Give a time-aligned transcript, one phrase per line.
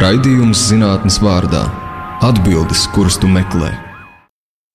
[0.00, 1.66] Raidījums zinātnes vārdā-
[2.28, 3.68] atbildes, kuras tu meklē.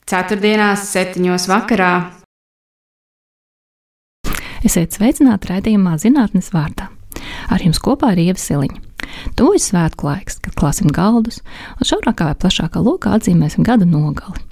[0.05, 2.11] Ceturtdienās, septiņos vakarā.
[4.61, 6.91] Esiet sveicināti raidījumā zinātnes vārdā.
[7.49, 8.79] Ar jums kopā ir Ieva Siliņa.
[9.33, 11.41] Tuvojas svētku laiks, kad klāsim galdus
[11.79, 14.45] un šaurākā vai plašākā lokā atzīmēsim gada nogali.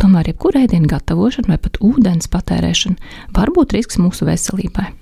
[0.00, 2.96] Tomēr jebkura ēdienu gatavošana vai pat ūdens patērēšana
[3.36, 4.94] var būt risks mūsu veselībai.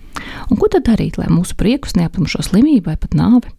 [0.50, 3.54] Un ko tad darīt, lai mūsu priekus neaptumšo slimību vai pat nāvi?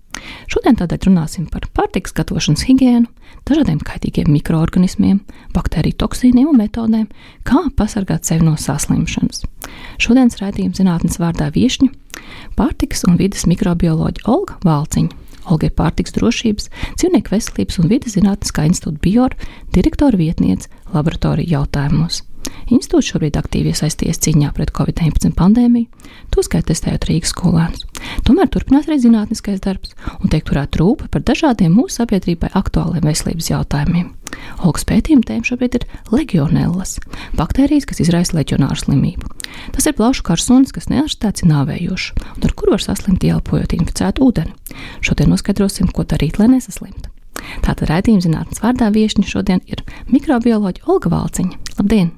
[0.52, 3.10] Šodien tādēļ runāsim par pārtikas gatavošanas higiēnu,
[3.50, 5.19] dažādiem kaitīgiem mikroorganismiem,
[5.55, 7.05] baktēriju toksīniem un metodēm,
[7.47, 9.43] kā pasargāt sevi no saslimšanas.
[10.01, 11.91] Šodienas raidījuma zinātnes vārdā viešņa-
[12.60, 15.21] pārtikas un vidas mikrobioloģija Olga Valciņa.
[15.46, 19.36] Olga ir pārtiks drošības, dzīvnieku veselības un vidas zinātniskā institūta biora
[19.75, 22.24] direktora vietniece laboratoriju jautājumos.
[22.73, 25.87] Institūts šobrīd aktīvi iesaistījies cīņā pret covid-19 pandēmiju,
[26.33, 27.85] tostarp testējot Rīgas skolēnus.
[28.25, 33.52] Tomēr turpinās arī zinātniskais darbs un tiek turēta rūpe par dažādiem mūsu sabiedrībai aktuāliem veselības
[33.52, 34.11] jautājumiem.
[34.65, 36.97] Olgas pētījuma tēma šobrīd ir legionellas,
[37.37, 39.30] baktērijas, kas izraisa leģionāru slimību.
[39.75, 44.55] Tas ir plaušu karsunis, kas neārstēts nāvējošs, un ar kuru var saslimt ieelpojot inficētu ūdeni.
[45.05, 47.13] Šodien noskaidrosim, ko darīt, lai nesaslimtu.
[47.63, 51.59] Tātad raidījuma zinātnes vārdā viesiņa šodien ir mikrobioloģija Olga Valciņa.
[51.80, 52.13] Labdien!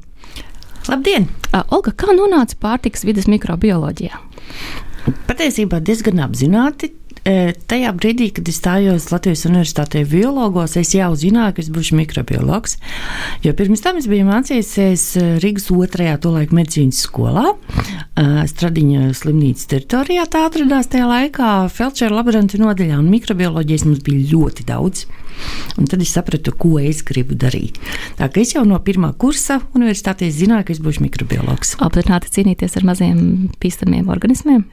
[0.87, 1.27] Labdien!
[1.73, 4.21] Olga, kā nonāca pārtikas vidas mikrobioloģijā?
[5.27, 6.91] Patiesībā diezgan apzināti.
[7.27, 11.97] E, Tajā brīdī, kad es stājos Latvijas Universitātē biologos, es jau zināju, ka es būšu
[11.99, 12.77] mikrobiologs.
[13.43, 15.03] Jo pirms tam es biju mācījies
[15.43, 17.51] Rīgas otrajā, tolaik medicīnas skolā.
[17.51, 24.31] E, Stradiņa slimnīcas teritorijā tā atradās tajā laikā Felčera laboratoriju nodaļā, un mikrobioloģijas mums bija
[24.31, 25.07] ļoti daudz.
[25.77, 27.77] Un tad es sapratu, ko es gribu darīt.
[28.17, 31.75] Tā kā es jau no pirmā kursa universitātē zināju, ka es būšu mikrobiologs.
[31.85, 33.21] Apzināti cīnīties ar maziem
[33.61, 34.65] bīstamiem organismiem?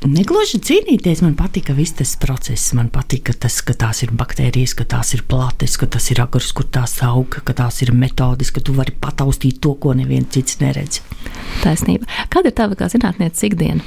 [0.00, 2.70] Negluži cīnīties, man patika viss tas process.
[2.72, 6.54] Man patika tas, ka tās ir baktērijas, ka tās ir plates, ka tas ir agurs,
[6.56, 10.56] kur tās aug, ka tās ir metodes, ka tu vari pataustīt to, ko neviens cits
[10.62, 11.02] neredz.
[11.60, 12.08] Taisnība.
[12.32, 13.84] Kāda ir tava kā zinātnieces ikdiena?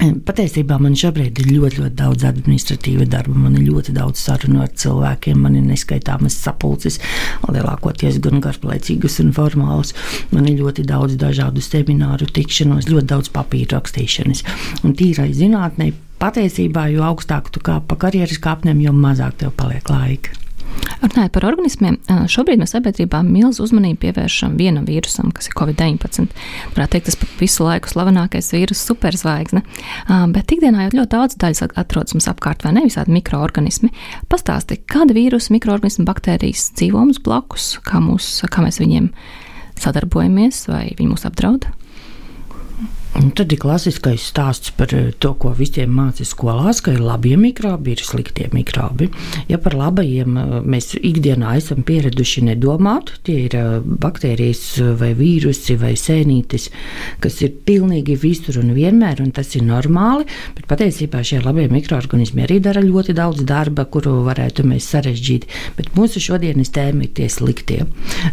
[0.00, 3.36] Patiesībā man šobrīd ir ļoti, ļoti daudz administratīva darba.
[3.38, 6.98] Man ir ļoti daudz sarunu ar cilvēkiem, man ir neskaitāmas sapulces,
[7.44, 9.92] lielākoties gan garlaicīgas un formālas.
[10.32, 14.42] Man ir ļoti daudz dažādu semināru, tikšanos, ļoti daudz papīru rakstīšanas.
[14.82, 15.92] Un tīrai zinātnē
[16.22, 20.41] patiesībā, jo augstāk tu kāp pa karjeras kāpnēm, jo mazāk tev paliek laika.
[21.02, 21.96] Runājot par organismiem,
[22.30, 26.28] šobrīd mēs sabiedrībā milzu uzmanību pievēršam vienam vīrusam, kas ir Covid-19.
[26.76, 29.64] Varētu teikt, tas pat visu laiku slavenākais vīrus, superzvaigzne.
[30.34, 33.90] Bet ikdienā jau ļoti daudz daļas atrodas mums apkārt, vai ne visādi mikroorganismi.
[34.30, 39.10] Pastāsti, kāda vīrusu, mikroorganismu, baktērijas dzīvo mums blakus, kā, mūs, kā mēs viņiem
[39.82, 41.66] sadarbojamies, vai viņi mūs apdraud?
[43.12, 47.92] Un tad ir klasiskais stāsts par to, ko visiem mācīja skolās, ka ir labie mikrobi,
[47.92, 49.10] ir sliktie mikrobi.
[49.50, 54.62] Ja par labajiem mēs ikdienā esam pieraduši nedomāt, tie ir baktērijas
[55.00, 56.70] vai vīrusi vai sēnītes,
[57.20, 60.24] kas ir pilnīgi visur un vienmēr, un tas ir normāli.
[60.56, 65.46] Bet patiesībā šie labie mikroorganismi arī dara ļoti daudz darba, kuru varētu mēs sarežģīt.
[65.76, 67.82] Bet mūsu šodienas tēma ir tie sliktie.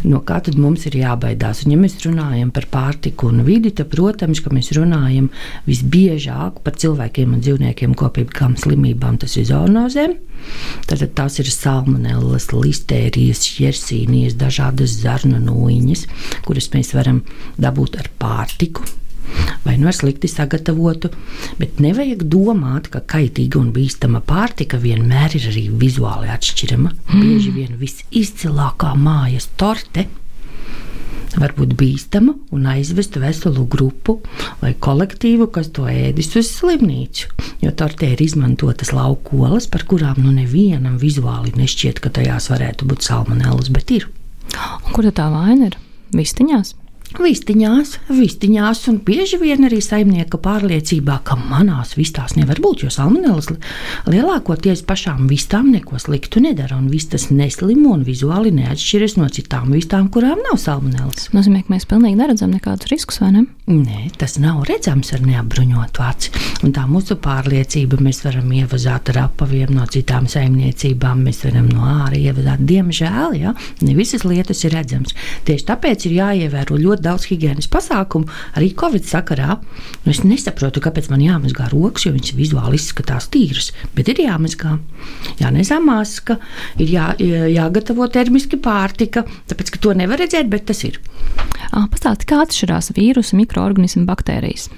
[0.08, 1.66] No kā tad mums ir jābaidās?
[1.66, 5.28] Un ja mēs runājam par pārtiku un vidi, tad, protams, ka mēs runājam
[5.68, 10.16] visbiežāk par cilvēkiem un dzīvniekiem kopīgām slimībām, tas ir zoonozēm.
[10.88, 16.06] Tad tās ir salmonellas, listērijas, jersīnijas, dažādas zarnu nūjiņas,
[16.46, 17.20] kuras mēs varam
[17.60, 18.86] dabūt ar pārtiku.
[19.62, 21.10] Vai nu ar slikti sagatavotu,
[21.60, 26.90] bet nevajag domāt, ka kaitīga un bīstama pārtika vienmēr ir arī vizuāli atšķirama.
[27.12, 27.20] Mm.
[27.20, 30.08] Bieži vien visizcilākā mājas torte
[31.38, 34.18] var būt bīstama un aizvest veselu grupu
[34.62, 37.30] vai kolektīvu, kas to ēdis uz slimnīcu.
[37.64, 42.88] Jo tortē ir izmantotas lauku olas, par kurām nu nevienam vizuāli nešķiet, ka tajās varētu
[42.90, 44.08] būt salmonellas, bet ir.
[44.56, 45.78] Un kur tā vaina ir?
[46.16, 46.74] Vistiņās?
[47.18, 53.48] Vistiņās, vistiņās, un bieži vien arī saimnieka pārliecībā, ka manās vistās nevar būt, jo salmonellas
[54.06, 60.06] lielākoties pašām vistām neko sliktu nedara, un vistas neslimo un vizuāli neatšķiras no citām vistām,
[60.14, 61.32] kurām nav salmonellas.
[61.34, 63.44] Nozīmē, ka mēs pilnīgi neredzam nekādus riskus, vai ne?
[63.70, 66.32] Nē, tas nav redzams ar neapbruņotu aci.
[66.66, 71.86] Un tā mūsu pārliecība mēs varam ievazāt ar apaviem no citām saimniecībām, mēs varam no
[71.86, 72.64] ārā ievazāt.
[72.66, 75.14] Diemžēl, ja, ne visas lietas ir redzamas.
[75.46, 79.58] Tieši tāpēc ir jāievēro ļoti ļoti daudz higiēnas pasākumu, arī Covid sakarā.
[80.04, 84.78] Nu, es nesaprotu, kāpēc man jāmazgā rokas, jo viņas vizuāli izskatās tīras, bet ir jāmazgā.
[85.40, 86.38] Jānezā maska,
[86.78, 91.00] ir jā, jāgatavo termiski pārtika, tāpēc, ka to nevar redzēt, bet tas ir.
[91.70, 94.68] Pastāstiet, kā atšķirās vīrusu, mikroorganismu, baktērijas?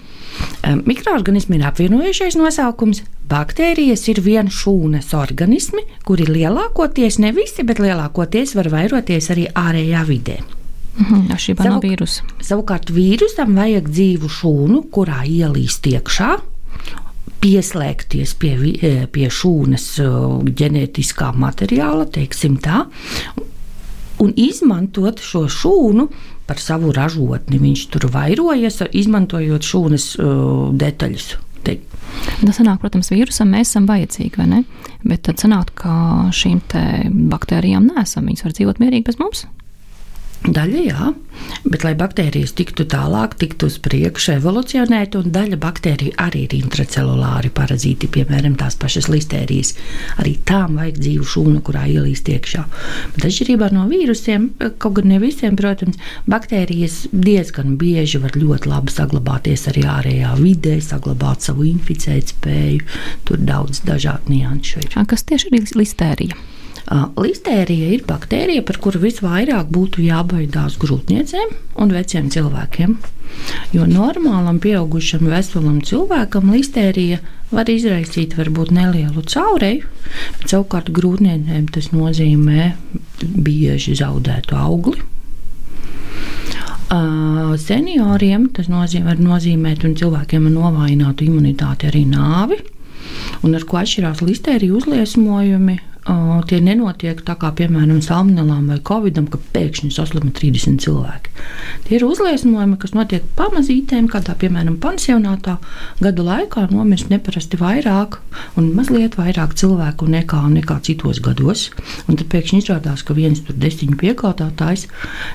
[0.86, 3.02] Mikroorganismi ir apvienojušies nosaukums.
[3.28, 10.02] Baktērijas ir viena šūnas organismi, kuri lielākoties, ne visi, bet lielākoties var vairoties arī ārējā
[10.08, 10.40] vidē.
[10.93, 12.27] Mhm, Atšķirībā no vīrusa.
[12.44, 16.35] Savukārt vīrusam vajag dzīvu šūnu, kurā ielīst iekšā,
[17.43, 18.53] pieslēgties pie,
[19.11, 19.87] pie šūnas
[20.61, 22.85] ģenētiskā materiāla, teiksim tā,
[24.23, 26.06] un izmantot šo šūnu
[26.47, 27.59] par savu ražotni.
[27.62, 31.33] Viņš tur vairojas, izmantojot šūnas uh, detaļas.
[31.62, 31.77] Te.
[32.43, 34.62] Tas sanāk, protams, vīrusam mēs esam vajadzīgi, vai ne?
[35.06, 35.94] Bet tad sanāk, ka
[36.35, 36.59] šīm
[37.31, 38.27] baktērijām nesam.
[38.27, 39.44] Viņas var dzīvot mierīgi bez mums.
[40.43, 41.09] Daļa jā,
[41.62, 47.53] bet, lai baktērijas tiktu tālāk, tiktu uz priekšu, evolucionēt, un daļa baktēriju arī ir intracelulāri
[47.55, 49.77] parazīti, piemēram, tās pašas listērijas.
[50.19, 52.65] Arī tām vajag dzīvu šūnu, kurā ielīst iekšā.
[53.15, 54.50] Bet atšķirībā no vīrusiem,
[54.83, 60.81] kaut gan ne visiem, protams, baktērijas diezgan bieži var ļoti labi saglabāties arī ārējā vidē,
[60.83, 62.83] saglabāt savu inficēt spēju.
[63.31, 64.99] Tur daudz dažādu nianšu ir.
[65.06, 66.49] Kas tieši ir listērija?
[66.93, 72.97] Listērija ir baktērija, par kuru visvairāk būtu jābaidās grūtniecēm un veciem cilvēkiem.
[73.73, 77.23] Jo normālam, pieaugušam, veselam cilvēkam listērija
[77.53, 79.89] var izraisīt varbūt nelielu caureju,
[80.41, 82.73] bet savukārt grūtniecēm tas nozīmē
[83.23, 85.00] bieži zaudētu augli.
[87.62, 92.61] Senioriem tas nozīmē, var nozīmēt, un cilvēkiem ar novājinātu imunitāti arī nāvi.
[93.47, 95.79] Un ar ko atšķirās listērija uzliesmojumi?
[96.02, 101.32] Tie nenotiek tā kā, piemēram, salmonellām vai covidam, ka pēkšņi saslima 30 cilvēki.
[101.87, 105.58] Tie ir uzliesmojumi, kas notiek pamazītēm, kādā, piemēram, pansionātā
[106.02, 108.19] gadu laikā nomirst neparasti vairāk
[108.58, 111.69] un mazliet vairāk cilvēku nekā, nekā citos gados.
[112.08, 114.88] Un tad pēkšņi izrādās, ka viens tur destiņu piegādātājs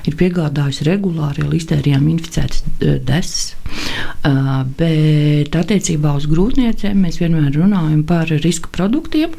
[0.08, 3.54] ir piegādājis regulāri ar listērijām inficētas desas.
[4.24, 9.34] Uh, bet attiecībā uz grūtniecēm mēs vienmēr runājam par riska produktiem.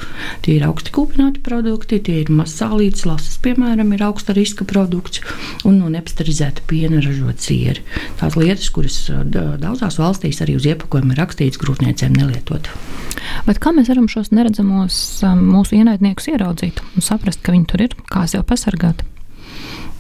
[0.46, 5.20] Tie ir augsti kūpināti produkti, tie ir mazsālītas lases, piemēram, ir augsta riska produkts
[5.68, 7.84] un no nepasterizēta piena ražot sieri.
[8.22, 9.12] Tās lietas, kuras
[9.60, 12.72] daudzās valstīs arī uz iepakojuma ir rakstīts grūtniecēm nelietot.
[13.46, 14.96] Bet kā mēs varam šos neredzamos
[15.44, 19.04] mūsu ienaidniekus ieraudzīt un saprast, ka viņi tur ir, kā sev pasargāt?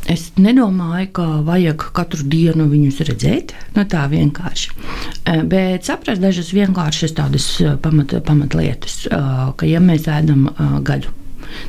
[0.09, 4.71] Es nedomāju, ka vajag katru dienu viņus redzēt, nu, tā vienkārši.
[4.73, 10.47] Eh, bet saprast dažas vienkāršas tādas eh, pamatlietas, pamat eh, ka, ja mēs ēdam
[10.87, 11.13] gaļu,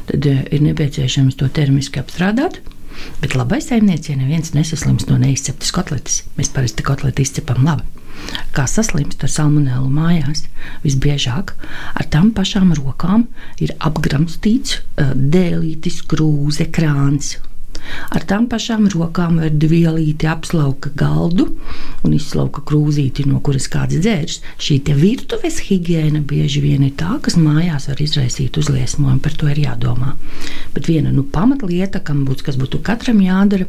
[0.09, 2.63] tad ir nepieciešams to termiski apstrādāt.
[3.21, 6.23] Bet labai saimniecei neviens nesaslims no neizceptas kotletes.
[6.41, 7.85] Mēs parasti kotleti izcepam labi.
[8.57, 10.47] Kā saslimst ar salmonēlu mājās?
[10.85, 11.55] Visbiežāk
[11.97, 13.29] ar tām pašām rokām
[13.61, 17.39] ir apgramstīts dēlītis, krūze, krāns
[18.11, 21.49] Ar tām pašām rokām var dvielīti apslauka galdu
[22.07, 24.41] un izslauka krūzīti, no kuras kāds dzērs.
[24.61, 29.63] Šī virtuves higiēna bieži vien ir tā, kas mājās var izraisīt uzliesmojumu, par to ir
[29.65, 30.15] jādomā.
[30.75, 33.67] Bet viena nu, pamatlieta, būtu, kas būtu katram jādara,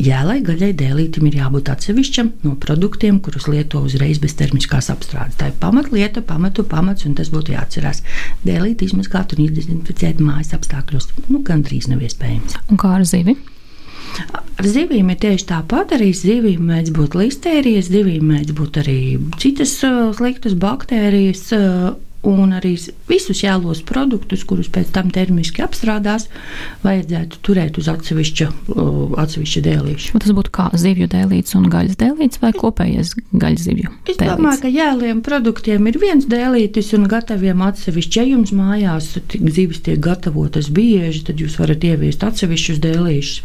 [0.00, 5.38] jēlai gaļai dēlītim ir jābūt atsevišķam no produktiem, kurus lieto uzreiz bez termiskās apstrādes.
[5.40, 8.02] Tā ir pamatlieta, pamatu pamats, un tas būtu jāatcerās.
[8.46, 12.58] Dēlīt izmazgāt un izdezinficēt mājas apstākļos nu, gandrīz nav iespējams.
[12.70, 13.36] Un kā ar zivi?
[14.60, 15.94] Ar zivīm ir tieši tāpat.
[15.96, 19.00] Arī zivīm mēdz būt listērijas, zivīm mēdz būt arī
[19.40, 21.46] citas uh, sliktas baktērijas.
[22.26, 22.74] Un arī
[23.08, 26.26] visus jēlos produktus, kurus pēc tam termiski apstrādās,
[26.82, 28.48] vajadzētu turēt uz atsevišķa,
[29.22, 30.20] atsevišķa dēlīša.
[30.20, 33.94] Tas būtu kā zivju dēlīts un gaļas dēlīts vai kopējais gaļas zivju?
[34.04, 34.40] Es dēlīts?
[34.40, 38.20] domāju, ka jēliem produktiem ir viens dēlītis un gataviem atsevišķi.
[38.20, 39.08] Ja jums mājās
[39.40, 43.40] zivis tiek gatavotas bieži, tad jūs varat ieviest atsevišķus dēlīšus.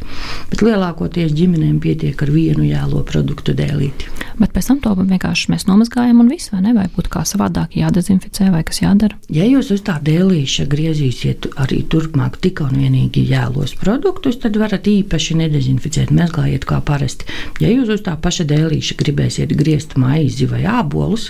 [0.51, 4.11] Bet lielākoties ģimenēm pietiek ar vienu jēlo produktu dēlīti.
[4.39, 6.75] Bet pēc tam to vienkārši mēs nomazgājam un viss, vai ne?
[6.75, 9.17] Vai būtu kā savādāk jādezinficē vai kas jādara?
[9.33, 14.89] Ja jūs uz tā dēlīša griezīsiet arī turpmāk tikai un vienīgi jēlos produktus, tad varat
[14.89, 17.29] īpaši nedezinficēt, mezglājiet kā parasti.
[17.63, 21.29] Ja jūs uz tā paša dēlīša gribēsiet griezt maizi vai ābolus,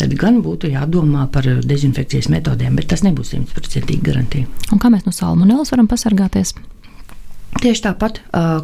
[0.00, 4.46] tad gan būtu jādomā par dezinfekcijas metodēm, bet tas nebūs simtprocentīgi garantīvi.
[4.74, 6.54] Un kā mēs no salmonellas varam pasargāties?
[7.62, 8.18] Tieši tāpat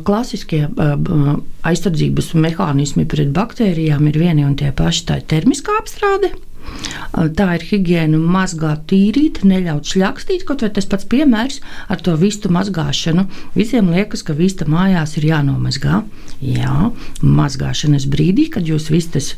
[0.09, 0.63] klasiskie
[1.69, 5.05] aizsardzības mehānismi pret baktērijām ir vieni un tie paši.
[5.11, 6.33] Tā ir termiskā apstrāde,
[7.39, 10.45] Tā ir higiēna, mazgāt, tīrīt, neļaut šļakstīt.
[10.49, 11.61] Kaut vai tas pats piemērs
[11.91, 13.27] ar to vistu mazgāšanu.
[13.57, 16.03] Visiem liekas, ka vista mājās ir jānomazgā.
[16.45, 16.91] Jā,
[17.25, 19.35] mazgāšanas brīdī, kad jūs vistas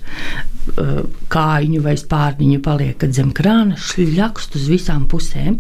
[1.31, 5.57] kājiņu vai spārniņu paliekat zem krāna, šļakst uz visām pusēm.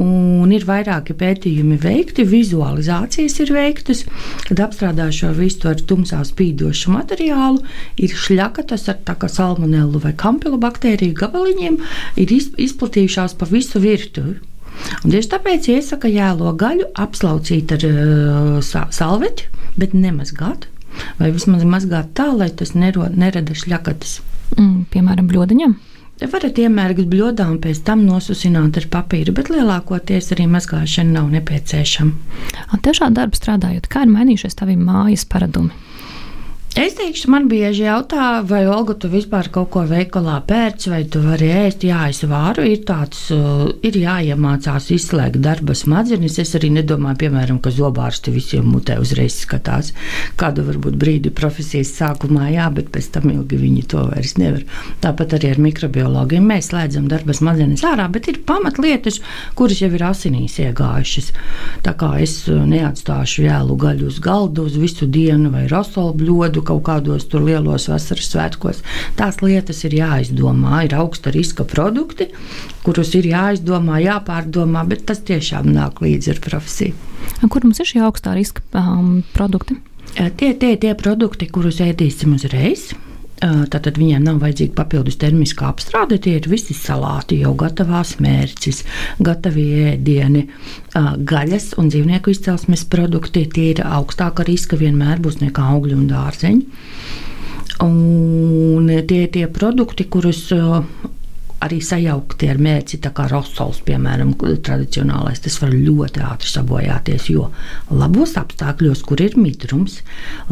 [0.00, 4.04] Un ir vairāki pētījumi veikti, vizualizācijas ir veiktas,
[4.48, 7.64] kad apstrādā šo vistu ar tumsā spīdošu materiālu,
[7.98, 11.78] ir šļakatas ar tā kā salmonellu vai kampila baktēriju gabaliņiem,
[12.20, 14.36] ir izplatījušās pa visu virtuvi.
[15.04, 20.68] Un tieši tāpēc iesaka jēlo gaļu apslaucīt ar uh, salveķi, bet nemazgāt.
[21.18, 24.20] Vai vismaz mazgāt tā, lai tas nerada šļakatas.
[24.54, 25.74] Mm, piemēram, bļodiņam.
[26.30, 32.78] Varat iemērgt bļodā un pēc tam nosusināt ar papīru, bet lielākoties arī mazgāšana nav nepieciešama.
[32.86, 35.74] Tiešā darba strādājot, kā ir mainījušies tavi mājas paradumi?
[36.74, 41.20] Es teikšu, man bieži jautā, vai Olga, tu vispār kaut ko veikalā pērci, vai tu
[41.22, 41.84] vari ēst.
[41.86, 42.64] Jā, es varu.
[42.66, 46.40] Ir tāds, uh, ir jāiemācās izslēgt darba smadzenes.
[46.42, 49.92] Es arī nedomāju, piemēram, ka zobārsti visiem mutē uzreiz skatās.
[50.40, 54.66] Kādu varbūt brīdi profesijas sākumā, jā, bet pēc tam ilgi viņi to vairs nevar.
[55.06, 59.20] Tāpat arī ar mikrobiologiem mēs slēdzam darba smadzenes ārā, bet ir pamatlietas,
[59.54, 61.30] kuras jau ir asinīs iegājušas.
[61.86, 66.63] Tā kā es uh, neatstāšu jēlu gaļu uz galdu uz visu dienu vai rosolu bļodu
[66.66, 68.82] kaut kādos tur lielos vasaras svētkos.
[69.18, 70.84] Tās lietas ir jāizdomā.
[70.86, 72.30] Ir augsta riska produkti,
[72.84, 77.10] kurus ir jāizdomā, jāpārdomā, bet tas tiešām nāk līdzi ar profesiju.
[77.48, 79.78] Kur mums ir šie augstā riska um, produkti?
[80.14, 82.92] Tie ir tie, tie produkti, kurus ēdīsim uzreiz.
[83.42, 86.20] Tātad viņiem nav vajadzīga papildus termiskā apstrāde.
[86.22, 88.82] Tie ir visi salāti, jau gatavās mērķis,
[89.26, 90.46] gatavi ēdieni,
[90.94, 93.44] gaļas un dzīvnieku izcelsmes produkti.
[93.50, 96.88] Tie ir augstāka riska vienmēr būs nekā augļi un dārzeņi.
[97.84, 100.46] Un tie ir tie produkti, kurus
[101.64, 107.50] arī sajaukti ar mērci, tā kā rosols, piemēram, tradicionālais, tas var ļoti ātri sabojāties, jo
[107.90, 110.00] labos apstākļos, kur ir mitrums,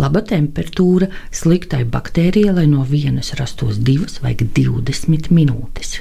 [0.00, 6.00] laba temperatūra, sliktai baktērijai, lai no vienas rastos divas vai 20 minūtes.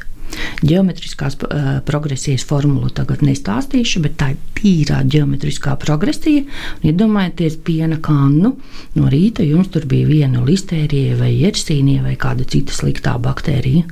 [0.62, 6.46] Geometriskās uh, progresijas formulu tagad nestāstīšu, bet tā ir tīrā geometriskā progresija.
[6.86, 8.56] Iedomājieties, piena kannu
[8.96, 13.88] no rīta jums tur bija viena listērija vai iersīnija vai kāda cita sliktā baktērija.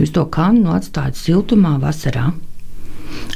[0.00, 2.30] Jūs to kannu atstājat siltumā vasarā.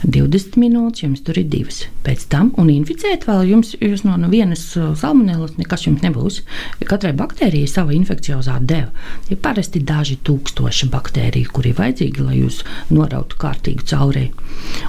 [0.03, 1.85] 20 minūtes, jums tur ir divas.
[2.03, 6.41] Pēc tam, un inficēt vēl jums, jūs no, no vienas uh, salmonellas nekas jums nebūs.
[6.89, 8.91] Katrai baktērijai sava infekciozā deva.
[9.31, 14.25] Ir parasti daži tūkstoši baktēriju, kuri ir vajadzīgi, lai jūs norautu kārtīgi caurē.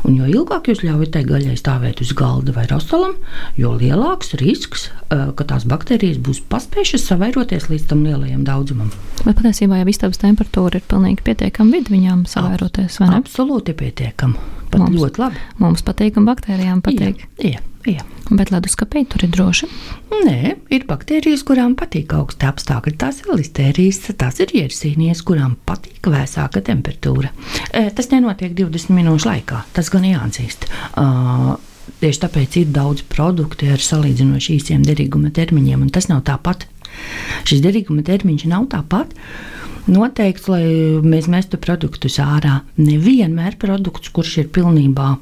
[0.07, 3.15] Un jo ilgāk jūs ļaujat tai gaļai stāvēt uz galda vai rostolam,
[3.59, 8.89] jo lielāks risks, uh, ka tās baktērijas būs paspējušas savairoties līdz tam lielajam daudzumam.
[9.21, 13.21] Bet patiesībā jau istabas temperatūra ir pilnīgi pietiekama vidi viņām savairoties, vai ne?
[13.21, 14.62] Absolūti pietiekama.
[14.73, 15.43] Pat mums, ļoti labi.
[15.61, 17.23] Mums patīk, un baktērijām patīk.
[17.37, 17.61] Jā, jā,
[17.95, 18.05] jā.
[18.33, 19.67] Bet leduskapī tur ir droši.
[20.25, 22.95] Nē, ir baktērijas, kurām patīk augsta apstākļi.
[22.99, 27.33] Tās ir listērijas, tās ir iersīnijas, kurām patīk vēsāka temperatūra.
[27.69, 29.63] E, tas nenotiek 20 minūšu laikā.
[29.75, 30.67] Tas gan jāatzīst.
[30.97, 31.53] Uh,
[31.99, 36.63] Tieši tāpēc ir daudz produktu ar salīdzinoši īsiem derīguma termiņiem, un tas nav tāpat.
[37.47, 39.11] Šis derīguma termiņš nav tāpat.
[39.11, 40.63] Uh, noteikts, lai
[41.03, 42.61] mēs mestu produktus ārā.
[42.79, 45.15] Nevienmēr produkts, kurš ir pilnībā,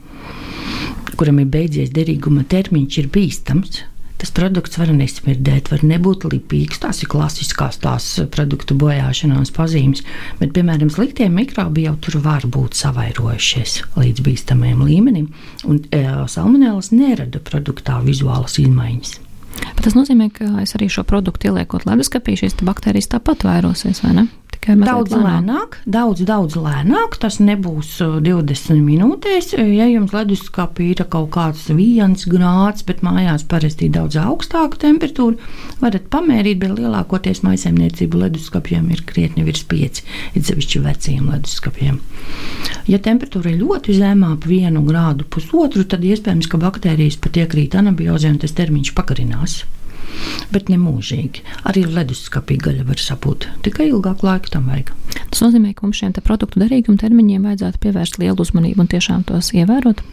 [1.19, 3.81] kuram ir beidzies derīguma termiņš, ir bīstams.
[4.21, 6.77] Tas produkts var nesmirdēt, var nebūt lipīgs.
[6.83, 10.03] Tās ir klasiskās tās produktu bojāšanās pazīmes.
[10.37, 15.31] Bet, piemēram, sliktie mikrobi jau tur var būt savairojušies līdz bīstamajam līmenim.
[15.65, 19.17] Un e, salmonēlas nerada produktā vizuālas izmaiņas.
[19.61, 24.13] Bet tas nozīmē, ka es arī šo produktu ieliekot leduskapī, šīs baktērijas tāpat vairosies, vai
[24.21, 24.27] ne?
[24.61, 25.77] Tikai daudz lēnāk.
[25.89, 27.17] Daudz, daudz lēnāk.
[27.21, 29.53] Tas nebūs 20 uh, minūtēs.
[29.57, 35.37] Ja jums leduskapī ir kaut kāds viens grāds, bet mājās parasti ir daudz augstāka temperatūra,
[35.81, 40.03] varat pamērīt, bet lielākoties maisaimniecību leduskapiem ir krietni virs 5,
[40.35, 41.99] ir sevišķi veciem leduskapiem.
[42.89, 47.77] Ja temperatūra ir ļoti zemā, ap vienu grādu pusotru, tad iespējams, ka baktērijas pat iekrīt
[47.79, 49.61] anabiozē un tas termiņš pagarinās
[50.53, 51.45] bet ne mūžīgi.
[51.69, 53.49] Arī leduskapī gaļa var sabūt.
[53.65, 54.93] Tikai ilgāk laika tam vajag.
[55.33, 59.53] Tas nozīmē, ka mums šiem produktu derīguma termiņiem vajadzētu pievērst lielu uzmanību un tiešām tos
[59.55, 60.03] ievērot.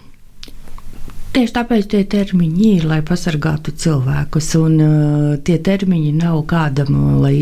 [1.29, 4.47] Tieši tāpēc tie termiņi ir, lai pasargātu cilvēkus.
[4.59, 7.35] Un, uh, tie termiņi nav kādam, lai,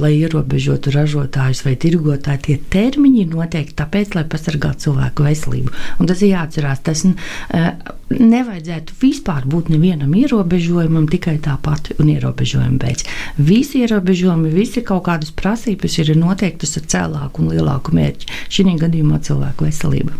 [0.00, 2.46] lai ierobežotu ražotājus vai tirgotājus.
[2.46, 5.76] Tie termiņi noteikti tāpēc, lai pasargātu cilvēku veselību.
[6.00, 6.82] Un tas ir jāatcerās.
[6.88, 7.68] Tas uh,
[8.10, 13.04] nevajadzētu vispār būt nevienam ierobežojumam, tikai tāpat un ierobežojumi pēc.
[13.38, 18.30] Visi ierobežojumi, visi kaut kādas prasības ir noteiktas ar cēlāku un lielāku mērķi.
[18.52, 20.14] Šī gadījumā cilvēku veselība.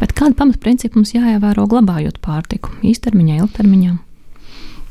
[0.00, 3.94] Bet kāda pamatprincipa mums jāievēro glabājot pārtiku īstermiņā, ilgtermiņā?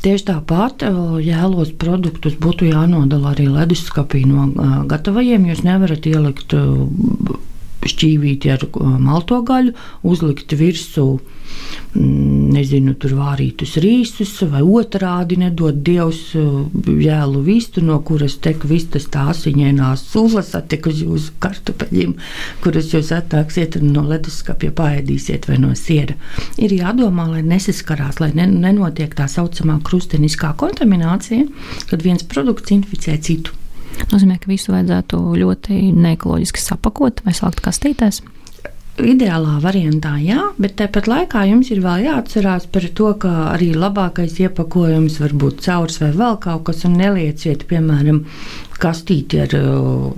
[0.06, 0.86] Tieši tāpat
[1.26, 4.46] jēlos produktus būtu jānodala arī leduskapī no
[4.88, 5.48] gatavajiem.
[5.50, 6.54] Jūs nevarat ielikt
[7.86, 8.68] šķīvīti ar
[9.00, 9.76] malto gaļu,
[10.08, 11.10] uzlikt virsū
[11.98, 18.66] Mm, nezinu, tur vārītus rīsus, vai otrādi nedod dievs uh, jēlu vistu, no kuras tek
[18.70, 22.14] vistas tā asiņainās sulas, attiek uz jūsu kartupeļiem,
[22.66, 26.18] kuras jūs attāksiet no leduskapja paēdīsiet vai no siera.
[26.62, 31.48] Ir jādomā, lai nesaskarās, lai nenotiek tā saucamā krusteniskā kontaminācija,
[31.90, 33.56] kad viens produkts inficē citu.
[34.12, 38.22] Nozīmē, ka visu vajadzētu ļoti neekoloģiski sapakot vai salikt kastītēs.
[38.98, 44.40] Ideālā variantā, jā, bet tāpat laikā jums ir vēl jāatcerās par to, ka arī labākais
[44.42, 48.24] iepakojums var būt caurs vai vēl kaut kas, un nelieciet, piemēram,
[48.82, 50.12] kastīti ar uh,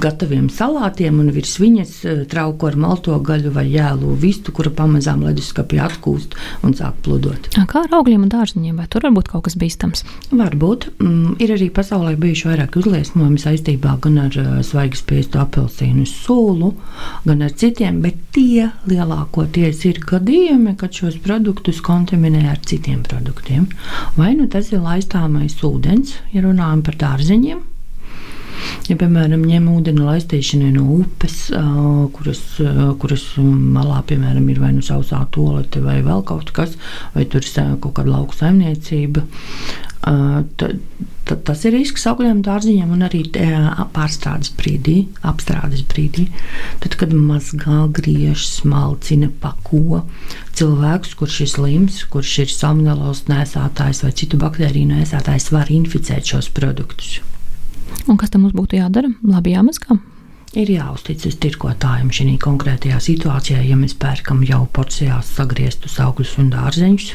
[0.00, 5.24] gataviem salātiem un virs viņas uh, trauku ar malto gaļu vai jēlu vistu, kura pamazām
[5.26, 7.50] leduskapī atkūst un sāk pludot.
[7.70, 10.04] Kā ar augļiem un dārziņiem, vai tur var būt kaut kas bīstams?
[10.30, 10.88] Varbūt.
[11.02, 16.72] Mm, ir arī pasaulē bijuši vairāk uzliesmojumi saistībā gan ar uh, svaigas piestu apelsīnu sūlu,
[17.26, 23.66] gan ar citiem, bet tie lielākoties ir gadījumi, kad šos produktus kontaminē ar citiem produktiem.
[24.16, 27.60] Vai nu tas ir laistāmais ūdens, ja runājam par dārziņiem,
[28.90, 31.36] Ja, piemēram, ņem ūdeni laistīšanai no upes,
[32.16, 32.40] kuras,
[33.02, 36.74] kuras malā piemēram, ir vai nu sausā tolete vai vēl kaut kas,
[37.14, 39.22] vai tur ir kaut kāda lauka saimniecība,
[40.00, 40.80] tad,
[41.28, 43.22] tad tas ir risks augļiem, dārziņiem un arī
[43.94, 46.26] pārstrādes brīdī, apstrādes brīdī.
[46.82, 50.02] Tad, kad mazgā, griež, smalcina, pako
[50.58, 56.50] cilvēks, kurš ir slims, kurš ir salmonellos nesātājs vai citu baktēriju nesātājs, var inficēt šos
[56.56, 57.20] produktus.
[58.08, 59.10] Un kas tam mums būtu jādara?
[59.22, 59.98] Labi jāmazgā.
[60.58, 67.12] Ir jāuzticas tirgotājiem šī konkrētajā situācijā, ja mēs pērkam jau porcijās sagrieztus augļus un dārzeņus.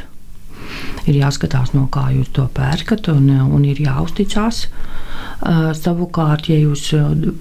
[1.06, 4.66] Ir jāskatās, no kā jūs to pērkat, un, un ir jāuzticas.
[4.66, 4.96] Uh,
[5.76, 6.88] savukārt, ja jūs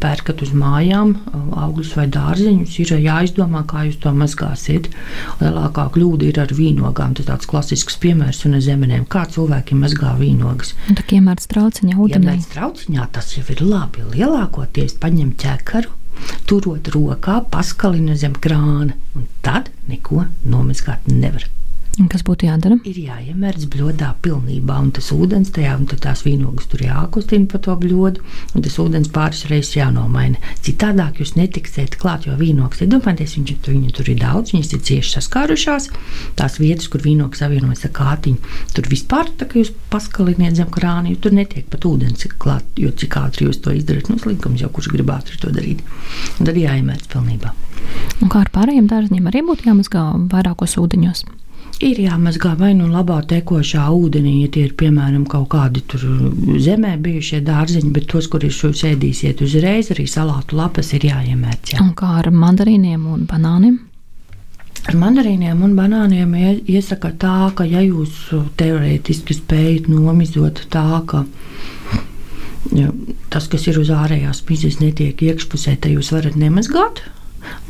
[0.02, 1.14] pērkat uz mājām
[1.54, 4.90] augļus vai dārzeņus, ir jāizdomā, kā jūs to mazgāsiet.
[5.40, 7.14] Lielākā kļūda ir ar vīnogām.
[7.14, 9.06] Tas tāds klasisks piemērs un zemenēm.
[9.10, 10.74] Kā cilvēki mazgā vīnogas?
[10.90, 12.38] Tā kā iemērts trauciņā ūdenī.
[12.38, 14.04] Ja trauciņā tas jau ir labi.
[14.14, 15.92] Lielākoties paņem ķekaru,
[16.50, 21.46] turot rokā, paskalina zem krāna, un tad neko nomazgāt nevar.
[21.94, 22.74] Un kas būtu jādara?
[22.90, 27.76] Ir jāiemērts bļodā pilnībā, un tas ūdens tajā, un tās vīnogas tur jākustina pa to
[27.78, 30.40] bļodu, un tas ūdens pāris reizes jānomaina.
[30.66, 35.12] Citādāk jūs netiksiet klāt, jo vīnogas, iedomājieties, viņš, viņu tur ir daudz, viņas ir cieši
[35.14, 35.86] saskārušās,
[36.40, 41.14] tās vietas, kur vīnogas savienojas ar kātiņu, tur vispār tā kā jūs paskaliniet zem krāni,
[41.14, 44.90] tur netiek pat ūdens klāt, jo cik ātri jūs to izdarat, nu slinkums jau kurš
[44.96, 45.86] grib ātri to darīt.
[46.40, 47.54] Un tad jāiemērts pilnībā.
[48.18, 51.26] Un kā ar pārējiem dārziņiem arī būtu jāmazgā vairākos ūdeņos?
[51.82, 55.82] Ir jāmazgā vai nu labā tekošā ūdenī, ja tie ir piemēram kaut kādi
[56.62, 61.74] zemē bijušie dārziņi, bet tos, kurus jūs ēdīsiet uzreiz, arī salātu lapas ir jāiemērc.
[61.74, 61.82] Jā.
[61.82, 63.80] Un kā ar mandarīniem un banāniem?
[64.84, 66.36] Ar mandarīniem un banāniem
[66.70, 71.24] iesaka tā, ka, ja jūs teorētiski spējat nomizot tā, ka
[72.76, 72.92] ja,
[73.34, 77.02] tas, kas ir uz ārējās mizas, netiek iekšpusē, tad jūs varat nemazgāt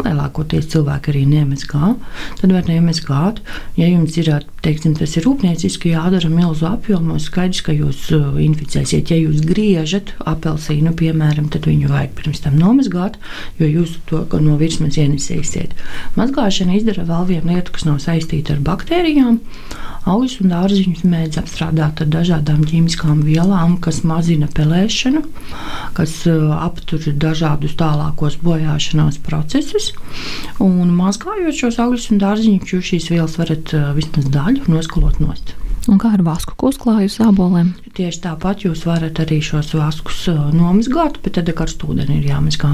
[0.02, 1.94] lielākoties cilvēki arī nemazgā,
[2.40, 3.40] tad var nemazgāt.
[3.78, 4.30] Ja jums ir,
[4.64, 9.12] teiksim, tas ir rūpnieciski jādara milzu apjomos, skaidrs, ka jūs uh, inficēsiet.
[9.12, 13.18] Ja jūs griežat apelsīnu, piemēram, tad viņu vajag pirms tam nomazgāt,
[13.60, 15.74] jo jūs to no virsmas ienesīsiet.
[16.18, 19.40] Mazgāšana izdara vēl vienu lietu, kas nav saistīta ar baktērijām.
[20.04, 25.22] Augļus un dārziņus mēdz apstrādāt ar dažādām ķīmiskām vielām, kas mazina pelēšanu,
[25.96, 29.63] kas uh, aptur dažādus tālākos bojāšanās procesus.
[30.62, 35.54] Un mazgājot šos augļus un dārziņus, jūs šīs vielas varat vismaz daļu noskalot nost.
[35.90, 37.74] Un kā ar vasku, ko uzklāju uz aboliem?
[37.96, 40.22] Tieši tāpat jūs varat arī šos vaskus
[40.56, 42.72] nomazgāt, bet tad ar karstu ūdeni ir jāmazgā.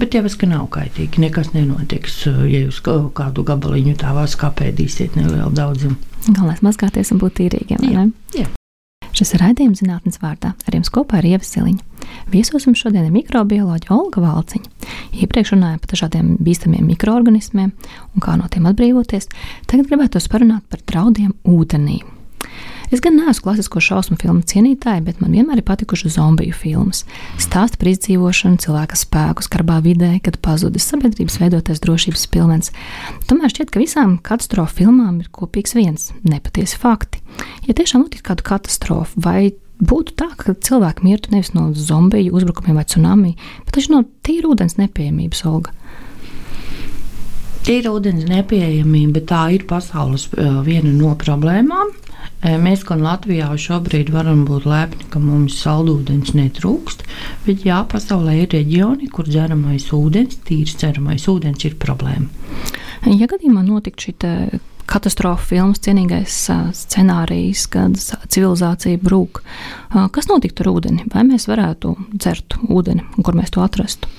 [0.00, 1.22] Bet es ka nav kaitīgi.
[1.24, 5.96] Nekas nenotiks, ja jūs kādu gabaliņu tā vārs kāpēdīsiet nelielu daudzumu.
[6.28, 7.88] Galvenais mazgāties un būt tīrīgiem.
[7.92, 8.06] Jā,
[8.36, 8.50] jā.
[9.14, 10.52] Šis raidījums zinātnes vārdā.
[10.66, 11.84] Ar jums kopā ir Ieva Siliņa.
[12.32, 14.90] Viesos mums šodien ir mikrobioloģija Olga Valciņa.
[15.22, 19.30] Iepriekš runājām par dažādiem bīstamiem mikroorganismiem un kā no tiem atbrīvoties.
[19.70, 22.02] Tagad gribētu parunāt par draudiem ūdenī.
[22.92, 27.04] Es gan neesmu klasisko šausmu filmu cienītāja, bet man vienmēr ir patikušas zombiju filmas.
[27.40, 32.72] Stāsta par izdzīvošanu, cilvēka spēku skarbā vidē, kad pazudis sabiedrības veidotais drošības pilvens.
[33.30, 37.22] Tomēr šķiet, ka visām katastrofu filmām ir kopīgs viens- nepatiesi fakti.
[37.66, 42.76] Ja tiešām notiktu kāda katastrofa, vai būtu tā, ka cilvēki mirtu nevis no zombiju uzbrukumiem
[42.76, 45.70] vai tsunami, bet tieši no tīra ūdens nepieejamības, Olga.
[47.64, 50.28] Tīra ūdens nepieejamība tā ir pasaules
[50.66, 51.94] viena no problēmām.
[52.44, 57.06] Mēs gan Latvijā šobrīd varam būt lepni, ka mums saldūdens netrūkst,
[57.46, 62.28] bet jā, pasaulē ir reģioni, kur dzeramais ūdens, tīrs dzeramais ūdens ir problēma.
[63.08, 64.14] Ja gadījumā notiktu šī
[64.90, 66.36] katastrofa filmas cienīgais
[66.76, 69.40] scenārijs, kad civilizācija brūk,
[70.12, 71.08] kas notiktu ar ūdeni?
[71.14, 74.10] Vai mēs varētu dzert ūdeni un kur mēs to atrastu?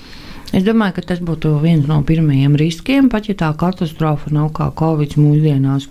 [0.56, 4.70] Es domāju, ka tas būtu viens no pirmajiem riskiem, pat ja tā katastrofa nav kā
[4.80, 5.90] Covid mūsdienās,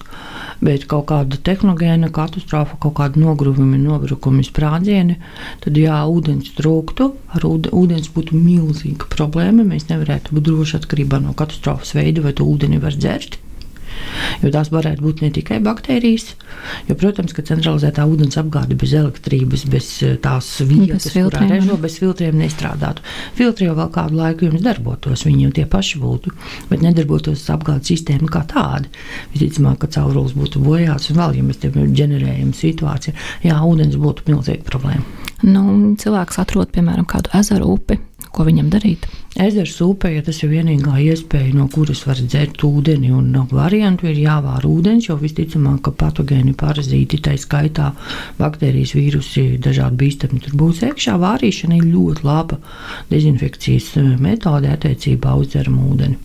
[0.65, 5.19] bet kaut kāda tehnogēna katastrofa, kaut kāda nogruvuma, nobrukuma sprādzieni,
[5.61, 9.69] tad jā, ūdens trūktu, ar ūdens būtu milzīga problēma.
[9.69, 13.37] Mēs nevarētu būt droši atkarībā no katastrofas veida, vai to ūdeni var dzert.
[14.43, 16.31] Jo tās varētu būt ne tikai baktērijas,
[16.89, 21.99] jo, protams, ka centralizētā ūdens apgāde bez elektrības, bez eh, tās vietas, kurā režo bez
[22.03, 23.05] filtriem nestrādātu.
[23.39, 26.35] Filtri jau vēl kādu laiku jums darbotos, viņi jau tie paši būtu,
[26.71, 28.91] bet nedarbotos apgādes sistēma kā tāda.
[29.35, 34.29] Visticamāk, ka caurulis būtu bojāts un vēl, ja mēs te ģenerējam situāciju, jā, ūdens būtu
[34.31, 35.23] milzīga problēma.
[35.45, 37.99] Nu, cilvēks atrod, piemēram, kādu ezeru upi,
[38.35, 39.07] ko viņam darīt?
[39.41, 44.07] Ezers upē, ja tas ir vienīgā iespēja, no kuras var dzert ūdeni, un no variantu
[44.11, 47.91] ir jāvāra ūdens, jo visticamāk, ka patogēni parazīti, tā skaitā
[48.39, 51.17] baktērijas, vīrusi, dažādi bīstami tur būs iekšā.
[51.23, 52.61] Vārīšana ir ļoti laba
[53.11, 56.21] dezinfekcijas eh, metode attiecībā uz dzeramu ūdeni.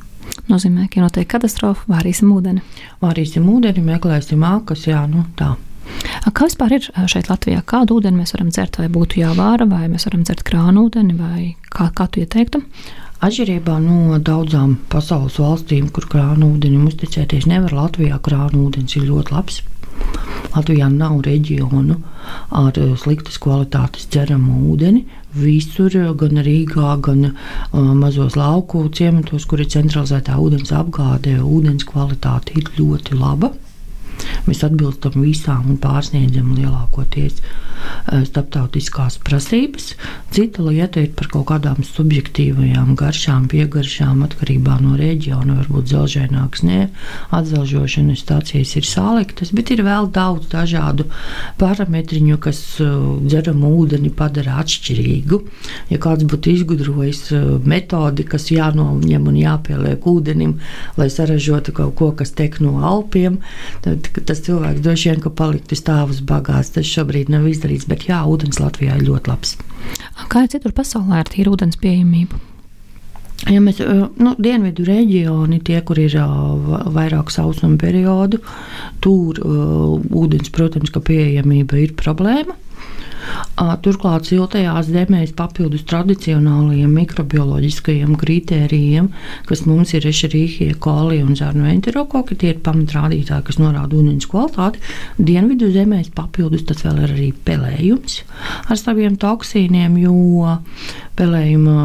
[0.50, 2.62] Nozīmē, ka, ja notiek katastrofa, vārīsim ūdeni.
[3.02, 5.56] Vārīsim ūdeni, meklēsim ākas, jā, nu tā.
[6.30, 7.62] Kā vispār ir šeit Latvijā?
[7.68, 11.56] Kādu ūdeni mēs varam dzert, vai būtu jāvāra, vai mēs varam dzert krānu ūdeni, vai
[11.74, 12.62] kā, kā tu ieteiktu?
[13.20, 19.36] Atšķirībā no daudzām pasaules valstīm, kur krānu ūdenim uzticēties nevar, Latvijā krānu ūdens ir ļoti
[19.36, 19.60] labs.
[20.54, 21.98] Latvijā nav reģionu
[22.56, 25.04] ar sliktas kvalitātes dzeramu ūdeni.
[25.36, 27.34] Visur, gan Rīgā, gan
[28.00, 33.52] mazos lauku ciematos, kur ir centralizētā ūdens apgāde, ūdens kvalitāte ir ļoti laba.
[34.50, 39.92] Mēs atbilstam visām un pārsniedzam lielākoties eh, starptautiskās prasības.
[40.34, 45.60] Cita lieta ir par kaut kādām subjektīvajām garšām, piegaršām, atkarībā no reģiona.
[45.60, 46.80] Varbūt zelžaināks, ne
[47.36, 51.06] atzelžošanas stācijas ir saliktas, bet ir vēl daudz dažādu
[51.62, 52.90] parametriņu, kas eh,
[53.30, 55.42] dzeramu ūdeni padara atšķirīgu.
[55.94, 60.58] Ja kāds būtu izgudrojis eh, metodi, kas jānoņem un jāpieliek ūdenim,
[60.98, 63.38] lai saražotu kaut ko, kas tek no Alpiem,
[63.86, 66.74] tad tas cilvēks droši vien paliktu stāvus bagāts.
[66.76, 69.58] Tas šobrīd nav izdarīts, bet jā, ūdens Latvijā ir ļoti labs.
[70.30, 72.46] Kā ir citur pasaulē ar tīru ūdens pieejamību?
[73.48, 73.80] Ja mēs,
[74.20, 78.42] nu, dienvidu reģioni, tie, kur ir vairāk sausuma periodu,
[79.04, 82.58] tur ūdens, protams, ka pieejamība ir problēma.
[83.84, 89.10] Turklāt siltajās zemēs papildus tradicionālajiem mikrobioloģiskajiem kritērijiem,
[89.50, 94.80] kas mums ir ešerīhie, kolija un zārnu enterokoki, tie ir pamatrādītāji, kas norāda ūdens kvalitāti.
[95.20, 98.22] Dienvidu zemēs papildus tas vēl ir arī pelējums
[98.72, 100.56] ar saviem toksīniem, jo
[101.20, 101.78] pelējuma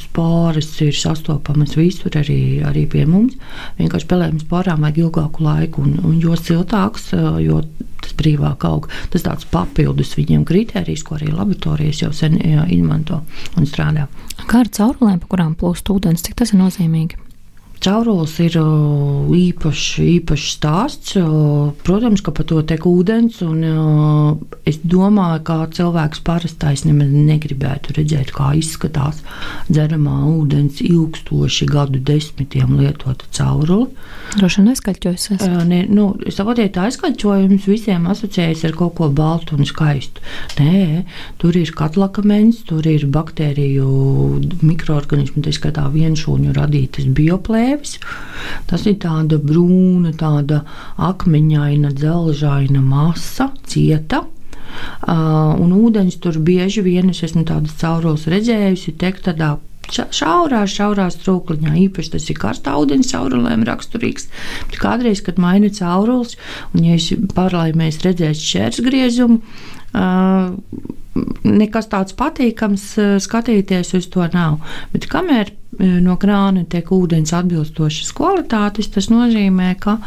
[0.00, 3.36] spāras ir sastopamas visur, arī, arī pie mums.
[3.78, 7.12] Vienkārši pelējuma spārām vajag ilgāku laiku, un, un jo siltāks,
[7.44, 7.60] jo
[8.08, 8.88] tas brīvāk aug.
[9.12, 13.22] Tas tāds papildus viņiem kritērijs, ko arī laboratorijas jau sen jā, izmanto
[13.56, 14.08] un strādā.
[14.48, 17.27] Kā ar caurulēm, pa kurām plūst ūdens, cik tas ir nozīmīgi?
[17.78, 21.14] Caurulis ir īpašs, īpašs stāsts.
[21.86, 23.38] Protams, ka par to tek ūdens.
[24.68, 29.22] Es domāju, ka cilvēks parastais nemaz negribētu redzēt, kā izskatās
[29.70, 33.92] dzeramā ūdens ilgstoši gadu desmitiem lietota cauruli.
[34.34, 35.28] Droši vien aizkaļķojas.
[35.70, 40.24] Ne, nu, Savotiet aizkaļķojums visiem asociējas ar kaut ko baltu un skaistu.
[40.58, 41.04] Nē,
[41.38, 43.88] tur ir katlakmens, tur ir baktēriju
[44.66, 47.98] mikroorganismu, tā skatā vienšūņu radītas bioplēmas drēbes.
[48.68, 50.64] Tas ir tāda brūna, tāda
[50.96, 54.24] akmeņaina, dzelžaina masa, cieta.
[55.08, 59.56] Uh, un ūdens tur bieži vien es esmu tādas caurules redzējusi, tek tādā
[59.88, 61.72] šaurā, šaurā strūkliņā.
[61.88, 64.28] Īpaši tas ir karstā ūdens caurulēm raksturīgs.
[64.68, 66.36] Bet kādreiz, kad maina caurules,
[66.76, 69.40] un ja es paralēli mēs redzēsim šķērsgriezumu,
[71.48, 72.90] nekas tāds patīkams
[73.24, 74.58] skatīties uz to nav.
[74.92, 79.98] Bet kamēr no krāna tiek ūdens atbilstošas kvalitātes, tas nozīmē, ka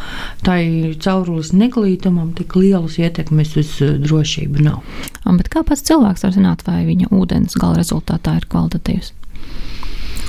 [0.46, 4.84] tai caurules neglītumam tik lielas ietekmes uz drošību nav.
[5.26, 9.14] Bet kā pats cilvēks var zināt, vai viņa ūdens gala rezultātā ir kvalitatīvs?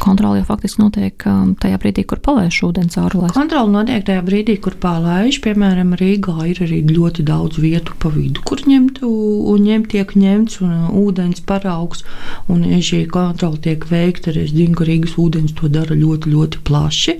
[0.02, 3.34] Kontrole jau faktiski notiek um, tajā brīdī, kur palaiž ūdens caurulēs.
[3.36, 5.38] Kontrole notiek tajā brīdī, kur palaiž.
[5.44, 10.60] Piemēram, Rīgā ir arī ļoti daudz vietu pa vidu, kur ņemt, un ņemt tiek ņemts
[10.64, 12.02] un uh, ūdens paraugs.
[12.52, 17.16] Un, šī kontrole tiek veikta, zinu, ka Rīgas ūdens to dara ļoti, ļoti plaši.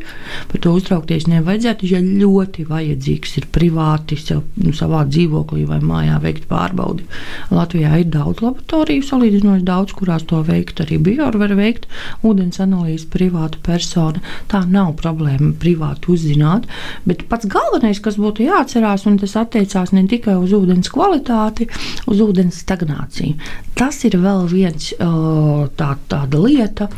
[0.51, 6.19] Par to uztraukties nevajadzētu, ja ļoti vajadzīgs ir privāti sev, nu, savā dzīvoklī vai mājā
[6.23, 7.07] veikt pārbaudi.
[7.55, 10.83] Latvijā ir daudz laboratoriju, salīdzinoši daudz, kurās to veikt.
[10.83, 11.89] Arī biori var veikt
[12.27, 14.23] ūdens analīzi privāta persona.
[14.51, 16.67] Tā nav problēma privāti uzzināt,
[17.07, 21.69] bet pats galvenais, kas būtu jāatcerās, un tas attiecās ne tikai uz ūdens kvalitāti,
[22.09, 23.37] uz ūdens stagnāciju.
[23.79, 26.89] Tas ir vēl viens tā, tāda lieta.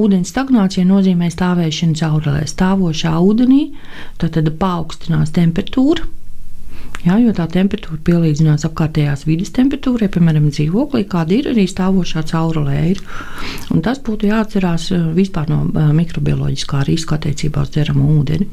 [0.00, 2.44] Ūdens stagnācija nozīmē stāvēšanu caurulē.
[2.48, 3.62] Stāvošā ūdenī
[4.20, 6.06] tad paaugstinās temperatūra
[7.06, 12.80] Jā, jo tā temperatūra pielīdzinās apkārtējās vidas temperatūrai, piemēram, dzīvoklī, kāda ir arī stāvošā caurulē.
[12.90, 13.02] Ir.
[13.70, 18.50] Un tas būtu jāatcerās eh, vispār no eh, mikrobioloģiskā riska attiecībā uz dzeramo ūdeni.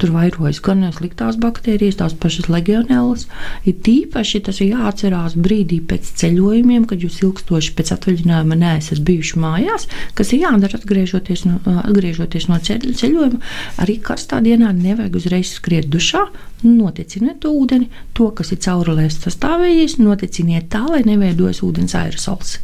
[0.00, 3.26] Tur vairojas gan sliktās baktērijas, tās pašas legionēlas.
[3.68, 9.44] Ir tīpaši tas ir jāatcerās brīdī pēc ceļojumiem, kad jūs ilgstoši pēc atvaļinājuma neesat bijuši
[9.44, 9.86] mājās,
[10.18, 13.42] kas ir jādara atgriežoties no, atgriežoties no ceļojuma.
[13.84, 16.26] Arī karstā dienā nevajag uzreiz skriet dušā,
[16.62, 22.58] Noteciniet ūdeni, to, kas ir caurulēs sastāvējies, noteciniet tā, lai neveidojas ūdens aerosols.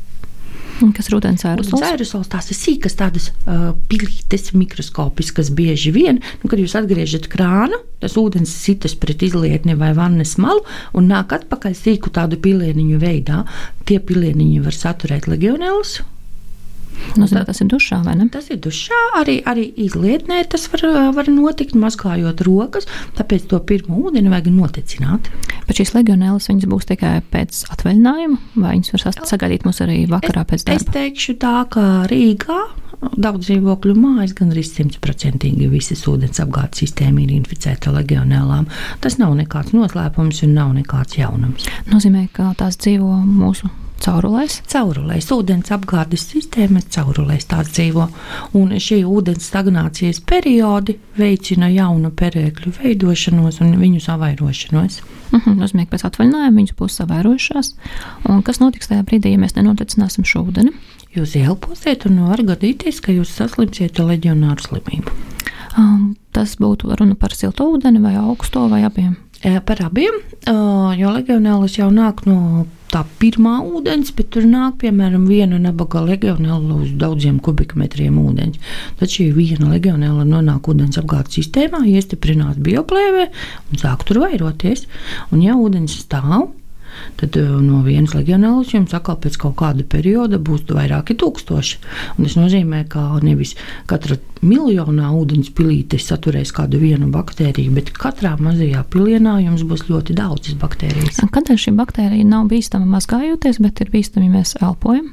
[0.95, 1.83] Kas ir ūdens aerosols?
[1.87, 6.19] Aerosols tās ir sīkas, tādas uh, pilītes, mikroskopiskas bieži vien.
[6.43, 10.65] Nu, kad jūs atgriežat krānu, tas ūdens sitas pret izlietni vai vannas malu
[10.99, 13.45] un nāk atpakaļ sīku tādu pilieniņu veidā.
[13.87, 16.01] Tie pilieniņi var saturēt legionēlus
[17.21, 18.29] Nozīmē, tas ir dušā, vai ne?
[18.33, 20.85] Tas ir dušā, arī, arī izlietnē tas var,
[21.17, 22.89] var notikt, mazgājot rokas.
[23.19, 25.31] Tāpēc to pirmo ūdeni vajag notecināt.
[25.69, 30.47] Bet šīs legionēlas viņas būs tikai pēc atvaļinājuma, vai viņas var sagaidīt mums arī vakarā
[30.49, 30.83] pēc darba?
[30.83, 32.63] Es teikšu tā, ka Rīgā
[33.21, 38.69] daudz dzīvokļu mājas, gan arī simtprocentīgi visas ūdens apgādes sistēma ir inficēta legionēlām.
[39.05, 41.69] Tas nav nekāds noslēpums un nav nekāds jaunums.
[41.93, 43.71] Nozīmē, ka tās dzīvo mūsu
[44.05, 44.59] Caurulēs?
[44.69, 48.05] Caurulēs, ūdens apgādes sistēmas caurulēs tās dzīvo.
[48.61, 55.01] Un šī ūdens stagnācijas periodi veicina jaunu perēkļu veidošanos un viņu savairošanos.
[55.31, 57.73] Uh -huh, nozīmē, ka pēc atvaļinājuma viņas būs savairojušās.
[58.29, 60.77] Un kas notiks tajā brīdī, ja mēs nenotecināsim šo ūdeni?
[61.17, 65.17] Jūs elposiet un var gadīties, ka jūs saslimsiet ar leģionāru slimību.
[65.79, 69.17] Um, tas būtu runa par silto ūdeni vai augsto vai abiem?
[69.65, 70.15] Par abiem,
[70.97, 76.79] jo legionēlis jau nāk no tā pirmā ūdens, bet tur nāk, piemēram, viena nabaga legionēla
[76.79, 78.61] uz daudziem kubikmetriem ūdens.
[79.01, 83.31] Tad šī viena legionēla nonāk ūdens apgādes sistēmā, iestiprinās bioplēvē
[83.73, 84.87] un sāk tur vairoties.
[85.33, 86.53] Un, ja ūdens stāv,
[87.21, 91.81] tad uh, no vienas legionēlas jums atkal pēc kaut kāda perioda būs vairāki tūkstoši.
[92.17, 93.55] Un tas nozīmē, ka nevis
[93.91, 100.17] katra miljonā ūdens pilīte saturēs kādu vienu baktēriju, bet katrā mazajā pilienā jums būs ļoti
[100.19, 101.23] daudzas baktērijas.
[101.35, 105.13] Kādēļ šī baktērija nav bīstama mazgājoties, bet ir bīstama, ja mēs elpojam?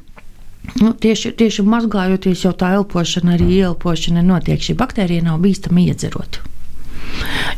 [0.77, 4.61] Nu, tieši, tieši mazgājoties, jau tā elpošana, arī ielpošana notiek.
[4.61, 6.43] Šī baktērija nav bīstama iedzerot.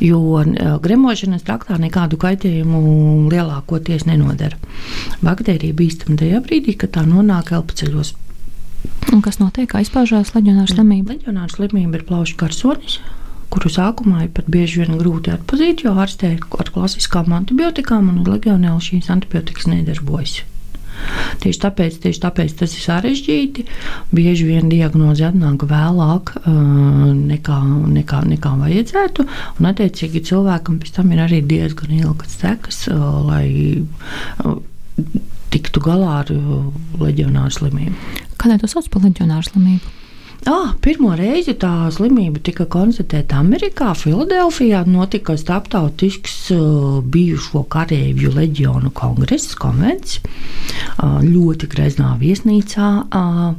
[0.04, 0.20] Jo
[0.84, 4.58] gremošanas traktā nekādu kaitējumu lielākoties nenodara.
[5.24, 8.16] Baktērija bīstama tajā brīdī, kad tā nonāk elpoceļos.
[9.14, 9.70] Un kas notiek?
[9.72, 11.16] Kā izpaužās leģionāra slimība?
[11.16, 12.98] Leģionāra slimība ir plaušu karsonis,
[13.54, 18.82] kuru sākumā ir pat bieži vien grūti atpazīt, jo ārstē ar klasiskām antibiotikām un legionēlu
[18.84, 20.42] šīs antibiotikas nedarbojas.
[21.44, 23.66] Tieši tāpēc, tieši tāpēc tas ir sarežģīti.
[24.16, 26.52] Bieži vien diagnoze atnāk vēlāk uh,
[27.14, 27.60] nekā,
[27.98, 29.28] nekā, nekā vajadzētu.
[29.60, 33.48] Un, attiecīgi, cilvēkam pēc tam ir arī diezgan ilgas sekas, uh, lai
[33.82, 34.62] uh,
[35.54, 36.32] tiktu galā ar
[37.02, 38.16] leģionāru slimību.
[38.42, 40.00] Kādēļ to sauc par leģionāru slimību?
[40.44, 44.82] Ah, pirmo reizi tā slimība tika konstatēta Amerikā, Filadelfijā.
[44.92, 52.90] Notika starptautisks uh, bijušo karavīru leģionu kongress, konvents, uh, ļoti greznā viesnīcā.
[53.08, 53.54] Uh,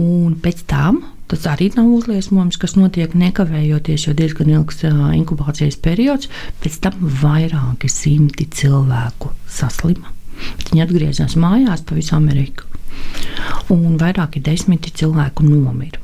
[0.00, 6.28] un pēc tam Tas arī nav uzliesmojums, kas notiek nekavējoties, jo diezgan ilgs inkubācijas periods.
[6.60, 10.12] Pēc tam vairāki simti cilvēku saslima.
[10.68, 12.68] Viņi atgriezās mājās pa visu Ameriku
[13.74, 16.00] un vairāki desmiti cilvēku nomira.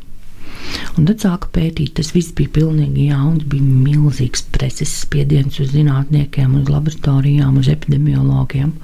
[0.99, 1.95] Un tad sāka pētīt.
[1.99, 8.75] Tas viss bija pilnīgi jauns, bija milzīgs preses spiediens uz zinātniekiem, uz laboratorijām, uz epidemiologiem.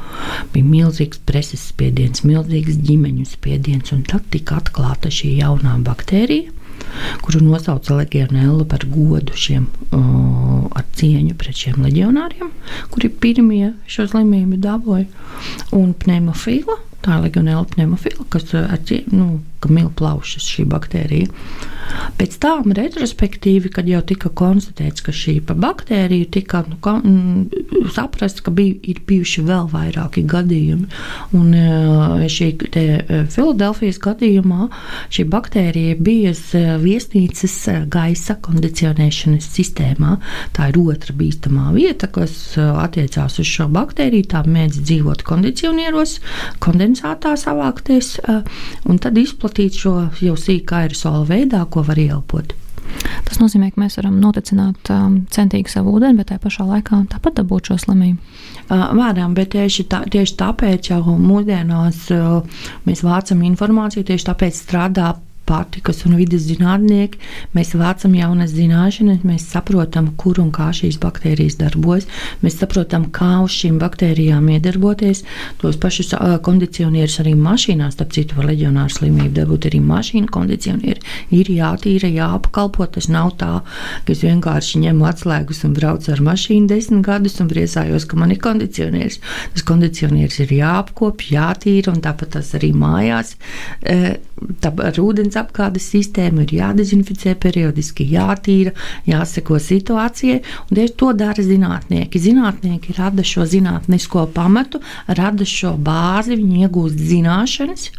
[0.55, 6.57] Bija milzīgs preses spiediens, milzīgs ģimeņu spiediens, un tad tika atklāta šī jaunā baktērija
[7.23, 12.51] kuru nosauca Legionella par godu šiem, uh, ar cieņu pret šiem leģionāriem,
[12.93, 15.07] kuri pirmie šo slimību dabūja,
[15.77, 16.79] un pneimofila.
[17.07, 18.81] Tā ir legionēla pneimofila, kas ar
[19.15, 19.27] nu,
[19.69, 21.31] milzu plaušas šī baktērija.
[22.17, 28.43] Pēc tam, retrospektīvi, kad jau tika konstatēts, ka šī baktērija tika nu, ka, mm, saprasts,
[28.45, 30.89] ka bija, ir bijuši vēl vairāki gadījumi.
[31.37, 32.85] Un e, šī e,
[33.33, 34.69] Filadelfijas gadījumā
[35.15, 37.57] šī baktērija bija e, viesnīcas
[37.93, 40.17] gaisa kondicionēšanas sistēmā.
[40.57, 44.31] Tā ir otra bīstamā vieta, kas attiecās uz šo baktēriju.
[44.33, 46.19] Tā mēdz dzīvot kondicionieros,
[46.65, 48.17] kondensātā savākties
[48.87, 52.55] un tad izplatīt šo jau sīkā aerosola veidā, ko var ieelpot.
[53.27, 57.41] Tas nozīmē, ka mēs varam notecināt um, centīgi savu ūdeni, bet tajā pašā laikā tāpat
[57.41, 58.19] dabūt šo slimību.
[58.67, 64.61] Uh, varam, bet tieši, tā, tieši tāpēc jau mūsdienās uh, mēs vācam informāciju, tieši tāpēc
[64.61, 65.15] strādā
[65.47, 67.21] pārtikas un vidas zinātnieki.
[67.57, 72.09] Mēs vācam jaunas zināšanas, mēs saprotam, kur un kā šīs baktērijas darbojas.
[72.43, 75.23] Mēs saprotam, kā uz šīm baktērijām iedarboties.
[75.63, 81.03] Tos pašus uh, kondicionierus arī mašīnās, starp citu, var leģionāru slimību dabūt arī mašīnu kondicionieri.
[81.37, 82.89] Ir jātīra, jāapkalpo.
[82.97, 83.61] Tas nav tā,
[84.07, 88.35] ka es vienkārši ņemu atslēgas un braucu ar mašīnu desmit gadus un priecājos, ka man
[88.35, 89.21] ir kondicionieris.
[89.55, 93.37] Tas kondicionieris ir jāapkopj, jātīra un tāpat tas arī mājās.
[93.83, 94.17] Uh,
[94.63, 98.75] tā, ar ūdens apgādes sistēmu ir jādezinficē periodiski, jātīra,
[99.09, 100.43] jāseko situācijai.
[100.71, 102.23] Tieši to dara zinātnieki.
[102.23, 107.91] Zinātnieki rada šo zinātnisko pamatu, rada šo bāzi, viņi iegūst zināšanas,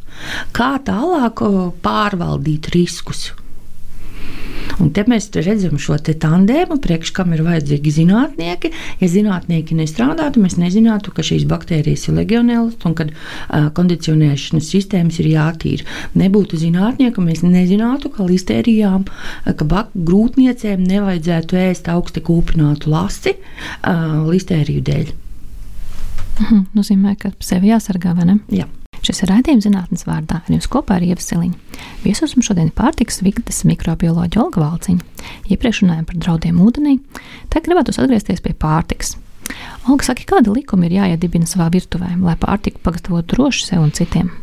[0.55, 1.43] kā tālāk
[1.83, 3.29] pārvaldīt riskus.
[4.77, 8.71] Un te mēs redzam šo tandēmu, priekš kam ir vajadzīgi zinātnieki.
[9.01, 15.17] Ja zinātnieki nestrādātu, mēs nezinātu, ka šīs baktērijas ir legionēlas un ka uh, kondicionēšanas sistēmas
[15.23, 15.87] ir jātīra.
[16.19, 19.07] Nebūtu zinātnieku, mēs nezinātu, ka listērijām,
[19.47, 25.15] ka grūtniecēm nevajadzētu ēst augsti kūpinātu lasi uh, listēriju dēļ.
[26.37, 28.41] Mhm, nozīmē, ka sevi jāsargā, vai ne?
[28.53, 28.69] Jā.
[29.07, 31.55] Šis ir raidījums zinātnes vārdā, un jums kopā ar Ievu Siliņu.
[32.03, 35.05] Viesos mums šodien ir pārtiks vidas mikrobioloģija Olga Valciņa.
[35.47, 36.97] Iepriekš runājām par draudiem ūdenī,
[37.47, 39.13] tagad gribētu atgriezties pie pārtiks.
[39.87, 44.33] Olga saka, kāda likuma ir jāiedibina savā virtuvē, lai pārtiku pagatavotu droši sev un citiem?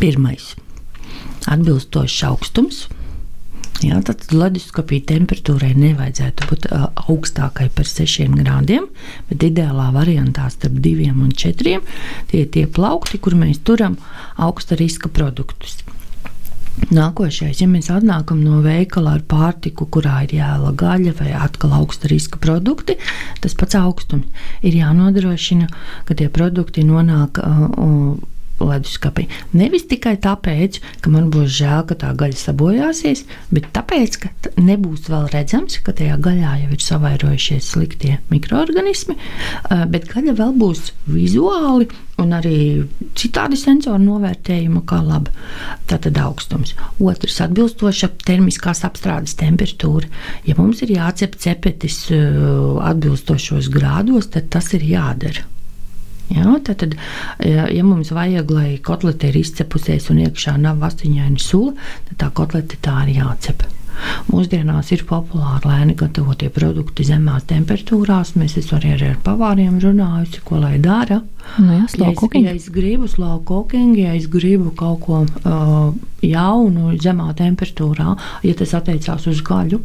[0.00, 0.50] Pirmais-
[1.54, 2.88] atbilstošs augstums,
[3.82, 6.68] Jā, tad leduskapī temperatūrai nevajadzētu būt
[7.10, 8.86] augstākai par 6 grādiem,
[9.28, 11.80] bet ideālā variantā starp 2 un 4
[12.30, 13.98] tie ir tie plaukti, kur mēs turam
[14.38, 15.82] augsta riska produktus.
[16.90, 22.10] Nākošais, ja mēs atnākam no veikala ar pārtiku, kurā ir jēla gaļa vai atkal augsta
[22.10, 22.96] riska produkti,
[23.42, 25.68] tas pats augstums ir jānodrošina,
[26.08, 28.18] ka tie produkti nonāk uh,
[28.60, 29.26] leduskapī.
[29.56, 35.08] Nevis tikai tāpēc, ka man būs žēl, ka tā gaļa sabojāsies, bet tāpēc, ka nebūs
[35.10, 39.16] vēl redzams, ka tajā gaļā jau ir savairojušies sliktie mikroorganismi,
[39.90, 41.90] bet gaļa vēl būs vizuāli
[42.22, 42.58] un arī
[43.18, 45.32] citādi sensoru novērtējuma kā laba.
[45.90, 46.76] Tātad augstums.
[47.02, 50.06] Otrs- atbilstoša termiskās apstrādes temperatūra.
[50.46, 55.42] Ja mums ir jācep cepetis atbilstošos grādos, tad tas ir jādara.
[56.32, 56.94] Ja, tad, tad,
[57.44, 61.74] ja mums vajag, lai kotlete ir izcepusies un iekšā nav asiņaina sula,
[62.08, 63.66] tad tā kotlete tā ir jācep.
[64.26, 68.34] Mūsdienās ir populāri lēni gatavotie produkti zemās temperatūrās.
[68.40, 71.20] Mēs esam arī ar pavāriem runājuši, ko lai dara.
[71.62, 75.92] Nu jā, ja, es, ja es gribu slow cooking, ja es gribu kaut ko uh,
[76.24, 78.16] jaunu, zemā temperatūrā,
[78.48, 79.80] ja tas attiecās uz gaļu,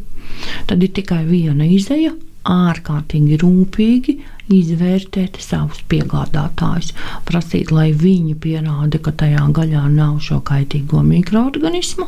[0.72, 2.16] tad ir tikai viena izeja
[2.50, 4.18] ārkārtīgi rūpīgi
[4.54, 6.94] izvērtēt savus piegādātājus,
[7.30, 12.08] prasīt, lai viņi pierāda, ka tajā gaļā nav šo kaitīgo mikroorganismu,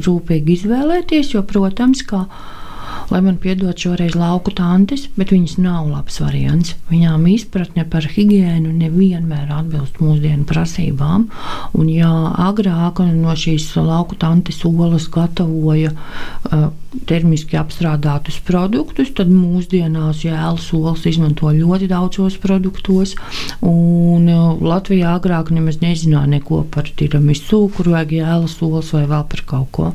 [0.00, 2.24] rūpīgi izvēlēties, jo, protams, kā
[3.10, 6.74] lai man piedod šoreiz lauku tantes, bet viņas nav labs variants.
[6.90, 11.28] Viņām izpratne par higiēnu nevienmēr atbilst mūsdienu prasībām.
[11.74, 12.10] Un, ja
[12.48, 16.70] agrāk no šīs lauku tantes olas gatavoja uh,
[17.08, 23.16] termiski apstrādātus produktus, tad mūsdienās jēlas olas izmanto ļoti daudzos produktos.
[23.60, 29.26] Un, uh, Latvijā agrāk nemaz nezināja neko par tiramisu, kur vajag jēlas olas vai vēl
[29.32, 29.90] par kaut ko.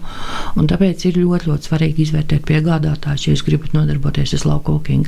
[0.60, 4.60] Un tāpēc ir ļoti, ļoti svarīgi izvērtēt piegādāt audzētājs, ja jūs gribat nodarboties ar slow
[4.64, 5.08] cooking.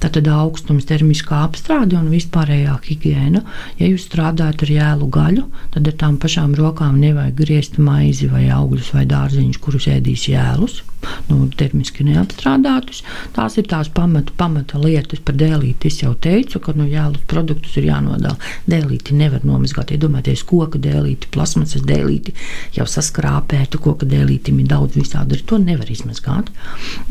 [0.00, 3.42] Tad augstums, termiskā apstrāde un vispārējā higiēna.
[3.78, 8.48] Ja jūs strādājat ar jēlu gaļu, tad ar tām pašām rokām nevajag griezt maizi vai
[8.50, 10.82] augļus vai dārziņus, kurus ēdīs jēlus.
[11.26, 13.00] Nu, termiski neapstrādātus.
[13.34, 15.90] Tās ir tās pamata, pamata lietas par dēlīti.
[15.90, 18.36] Es jau teicu, ka nu, jēlus produktus ir jānodala.
[18.70, 19.90] Dēlīti nevar nomazgāt.
[19.96, 22.36] Iedomājieties, koka dēlīti, plasmasas dēlīti,
[22.76, 25.40] jau saskrāpētu koka dēlītim ir daudz visādi.
[25.50, 26.52] To nevar izmazgāt.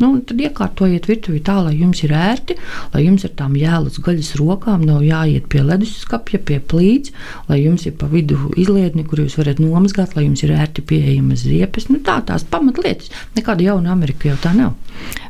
[0.00, 2.56] Nu, tad iekārtojiet virtuvī tā, lai jums ir ērti,
[2.94, 7.12] lai jums ar tām jēlus gaļas rokām nav jāiet pie leduskapja, pie plīts,
[7.50, 11.44] lai jums ir pa vidu izlietni, kur jūs varat nomazgāt, lai jums ir ērti pieejamas
[11.46, 11.90] ziepes.
[11.92, 13.12] Nu, tā tās pamatlietas.
[13.36, 14.74] Nekāda jauna Amerika jau tā nav.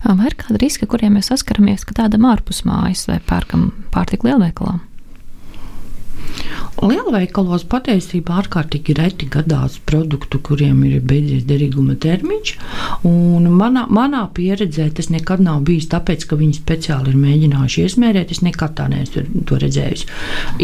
[0.04, 4.80] Vai ir kādi riski, kuriem mēs saskaramies, kad ēdam ārpus mājas vai pērkam pārtiku lielveikalā?
[6.82, 12.50] Lielveikalos patiesībā ārkārtīgi reti gadās produktu, kuriem ir beidzies derīguma termiņš.
[13.04, 18.32] Manā, manā pieredzē tas nekad nav bijis tāpēc, ka viņi speciāli ir mēģinājuši iesmērēt.
[18.34, 20.08] Es nekad tā neesmu to redzējusi.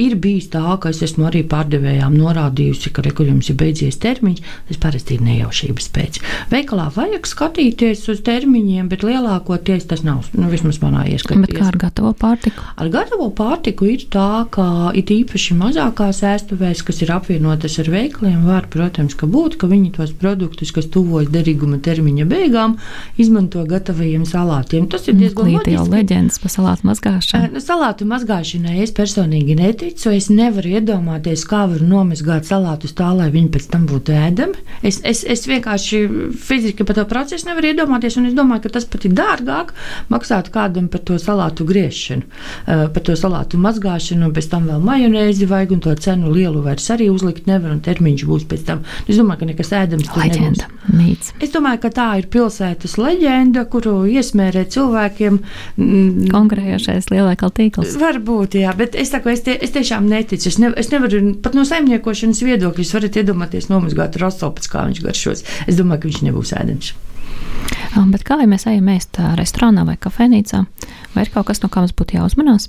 [0.03, 4.43] Ir bijis tā, ka es esmu arī pārdevējām norādījusi, ka rekurījums ir beidzies termiņš.
[4.73, 6.21] Tas parasti ir nejaušības pēc.
[6.51, 10.27] Veikalā vajag skatīties uz termiņiem, bet lielākoties tas nav.
[10.35, 11.47] Nu, vismaz manā ieskatā.
[11.55, 12.67] Kā ar gatavo pārtiku?
[12.75, 15.55] Ar gatavo pārtiku ir tā, ka it īpaši
[16.09, 20.89] mazākās ēstuvēs, kas ir apvienotas ar veikliem, var, protams, būt, ka viņi tos produktus, kas
[20.89, 22.79] tuvojas derīguma termiņa beigām,
[23.19, 24.89] izmanto gatavajiem salātiem.
[24.89, 25.75] Tas ir diezgan loģiski.
[25.75, 27.53] jau leģendas par salātu mazgāšanu.
[27.53, 30.11] Nu, salātu mazgāšanai es personīgi neticu.
[30.15, 34.65] Es nevaru iedomāties, kā var nomazgāt salātus tā, lai viņi pēc tam būtu ēdami.
[34.83, 36.03] Es, es, es vienkārši
[36.39, 39.75] fiziski par to procesu nevaru iedomāties, un es domāju, ka tas pat ir dārgāk
[40.09, 42.25] maksāt kādam par to salātu griešanu,
[42.67, 46.89] par to salātu mazgāšanu, un pēc tam vēl majonēzi vajag, un to cenu lielu vairs
[46.95, 48.85] arī uzlikt nevar, un termiņš būs pēc tam.
[49.07, 51.33] Es domāju, ka nekas ēdams tur leģenda, mīts.
[51.45, 55.41] Es domāju, ka tā ir pilsētas leģenda, kuru iesmērē cilvēkiem.
[55.77, 57.97] Mm, Konkurējošais lielveikala tīkls.
[58.01, 60.51] Varbūt, jā, bet es, saku, es, tie, es tiešām neticu.
[60.51, 64.87] Es, ne, es nevaru, pat no saimniekošanas viedokļa, jūs varat iedomāties nomazgāt rosto pēc kā
[64.89, 65.45] viņš garšos.
[65.67, 66.95] Es domāju, ka viņš nebūs ēdams.
[68.13, 70.61] Bet kā ja mēs ejam ēst restorānā vai kafejnīcā,
[71.15, 72.69] vai ir kaut kas, no kā mums būtu jāuzmanās?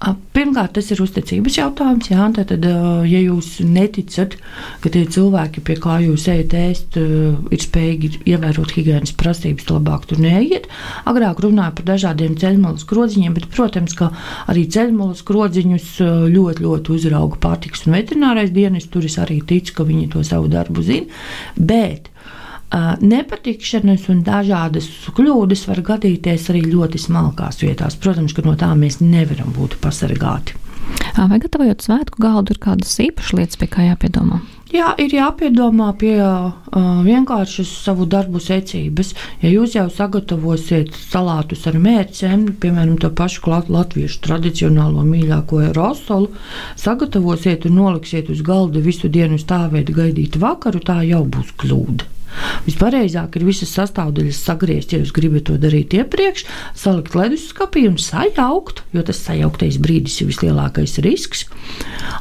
[0.00, 2.06] Pirmkārt, tas ir uzticības jautājums.
[2.08, 2.64] Jā, tad,
[3.04, 4.38] ja jūs neticat,
[4.80, 10.22] ka tie cilvēki, pie kā jūs ejat ēst, ir spējīgi ievērot higiēnas prasības, labāk tur
[10.24, 10.70] neiet.
[11.10, 14.08] Agrāk runāja par dažādiem ceļmalas krodziņiem, bet, protams, ka
[14.48, 15.90] arī ceļmalas krodziņus
[16.32, 18.88] ļoti, ļoti uzrauga pārtiks un veterinārais dienas.
[18.88, 21.20] Tur es arī ticu, ka viņi to savu darbu zina.
[21.60, 22.08] Bet
[23.00, 27.98] Nepatikšanas un dažādas kļūdas var gadīties arī ļoti smalkās vietās.
[27.98, 30.58] Protams, ka no tā mēs nevaram būt pasargāti.
[31.16, 34.40] Vai gatavojot svētku galdu, ir kādas īpašas lietas, pie kā jāpiedomā?
[34.70, 36.52] Jā, ir jāpiedomā pie uh,
[37.02, 39.10] vienkāršas savu darbu secības.
[39.42, 46.30] Ja jūs jau sagatavosiet salātus ar mērķiem, piemēram, to pašu latviešu tradicionālo mīļāko rosolu,
[46.78, 52.19] sagatavosiet un noliksiet uz galda visu dienu stāvēt, gaidīt vakaru, tā jau būs kļūda.
[52.66, 56.44] Vispareizāk ir visas sastāvdaļas sagriezt, ja jūs gribat to darīt iepriekš,
[56.78, 61.46] salikt leduskapī un sajaukt, jo tas sajauktais brīdis ir vislielākais risks.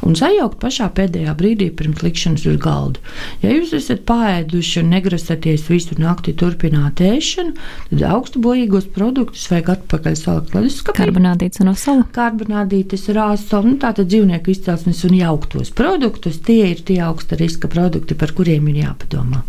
[0.06, 3.02] Un sajaukt pašā pēdējā brīdī pirms likšanas uz galda.
[3.44, 7.56] Ja jūs esat pāēduši un negrasaties visu nakti turpināt ēšanu,
[7.92, 10.98] tad augstu bojīgos produktus vajag atpakaļ salikt leduskapī.
[11.02, 12.08] Karbonādīts un osala.
[12.16, 16.40] Karbonādītis ir āsala, nu, tātad dzīvnieku izcelsmes un jauktos produktus.
[16.46, 19.44] Tie ir tie augsta riska produkti, par kuriem ir jāpadomā.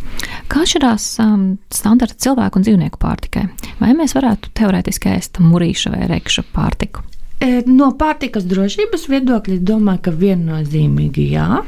[0.51, 3.45] Kā atšķirās um, standarta cilvēku un dzīvnieku pārtikai?
[3.79, 7.05] Vai mēs varētu teorētiski ēst mūrīša vai rekša pārtiku?
[7.39, 11.61] E, no pārtikas drošības viedokļa domāju, ka viennozīmīgi jā.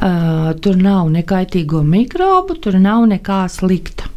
[0.00, 4.08] Uh, tur nav nekaitīgo mikrobu, tur nav nekā slikta.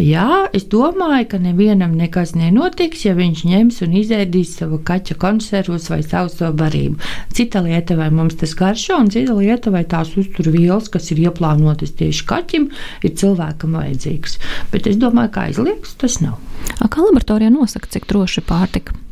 [0.00, 5.90] Jā, es domāju, ka nevienam nekas nenotiks, ja viņš ņems un izēdīs savu kaķa konservus
[5.92, 6.98] vai sauso barību.
[7.34, 11.94] Cita lieta, vai mums tas garšo, un cita lieta, vai tās uzturvielas, kas ir ieplānotas
[12.00, 12.68] tieši kaķim,
[13.06, 14.40] ir cilvēkam vajadzīgas.
[14.74, 16.40] Bet es domāju, ka aizliegts tas nav.
[16.80, 19.03] Kā laboratorijā nosaka, cik droši pārtika?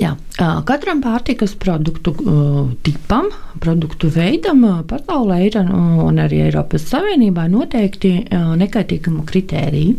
[0.00, 0.14] Jā,
[0.66, 2.14] katram pārtikas produktu
[2.82, 3.28] tipam,
[3.62, 9.94] produktu veidam pasaulē ir un arī Eiropas Savienībā noteikti nekaitīguma kritēriji.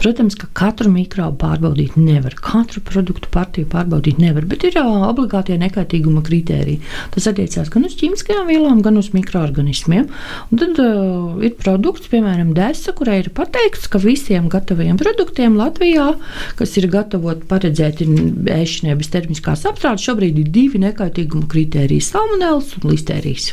[0.00, 6.20] Protams, ka katru mikrobu pārbaudīt nevar, katru produktu partiju pārbaudīt nevar, bet ir obligātie nekaitīguma
[6.26, 6.80] kritēriji.
[7.14, 10.08] Tas attiecās gan uz ķīmiskajām vielām, gan uz mikroorganismiem.
[10.50, 16.10] Un tad uh, ir produkts, piemēram, desa, kurai ir pateikts, ka visiem gataviem produktiem Latvijā,
[16.58, 18.08] kas ir gatavoti paredzēti
[18.54, 23.52] ēšanai bez termiskās apstrādes, šobrīd ir divi nekaitīguma kritēriji- salmonēls un listērijas.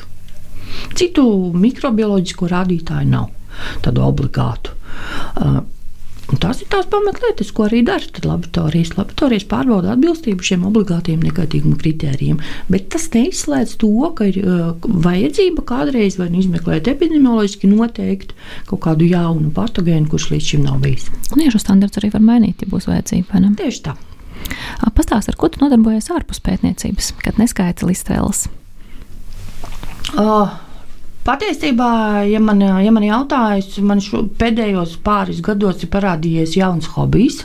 [0.98, 1.26] Citu
[1.56, 3.30] mikrobioloģisko rādītāju nav
[3.86, 4.76] tādu obligātu.
[5.36, 5.62] Uh,
[6.32, 8.94] Un tās ir tās pamatlietas, ko arī dara laboratorijas.
[8.96, 12.40] Laboratorijas pārbauda atbilstību šiem obligātiem nekaitīguma kritērijiem,
[12.72, 14.70] bet tas neizslēdz to, ka ir uh,
[15.08, 18.32] vajadzība kādreiz vai nu izmeklēt epidemioloģiski noteikt
[18.70, 21.10] kaut kādu jaunu patogēnu, kurš līdz šim nav bijis.
[21.36, 23.44] Niešu standarts arī var mainīt, ja būs vajadzība.
[23.60, 23.98] Tieši tā.
[24.96, 28.48] Pastāst, ar ko tu nodarbojies ārpus pētniecības, kad neskaita listēles?
[30.12, 30.50] Uh,
[31.22, 31.90] Patiesībā,
[32.26, 34.00] ja man, ja man jautājas, man
[34.42, 37.44] pēdējos pāris gados ir parādījies jauns hobijs.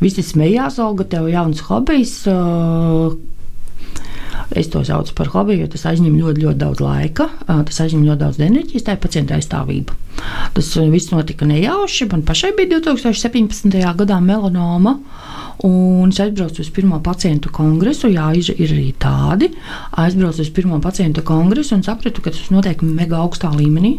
[0.00, 2.14] Visi smējās, Olga, tev ir jauns hobijs.
[4.56, 7.28] Es to saucu par hobiju, jo tas aizņem ļoti, ļoti daudz laika.
[7.46, 9.96] Tas aizņem ļoti daudz enerģijas, tā ir pacienta aizstāvība.
[10.56, 12.08] Tas viss notika nejauši.
[12.12, 13.76] Man pašai bija 2017.
[14.00, 14.96] gadā melanoma.
[15.66, 18.10] Un es aizbraucu uz pirmo pacientu kongresu.
[18.12, 19.50] Jā, ir, arī tādi.
[20.00, 23.98] Aizbraucu uz pirmo pacientu kongresu un sapratu, ka tas notiek mega augstā līmenī.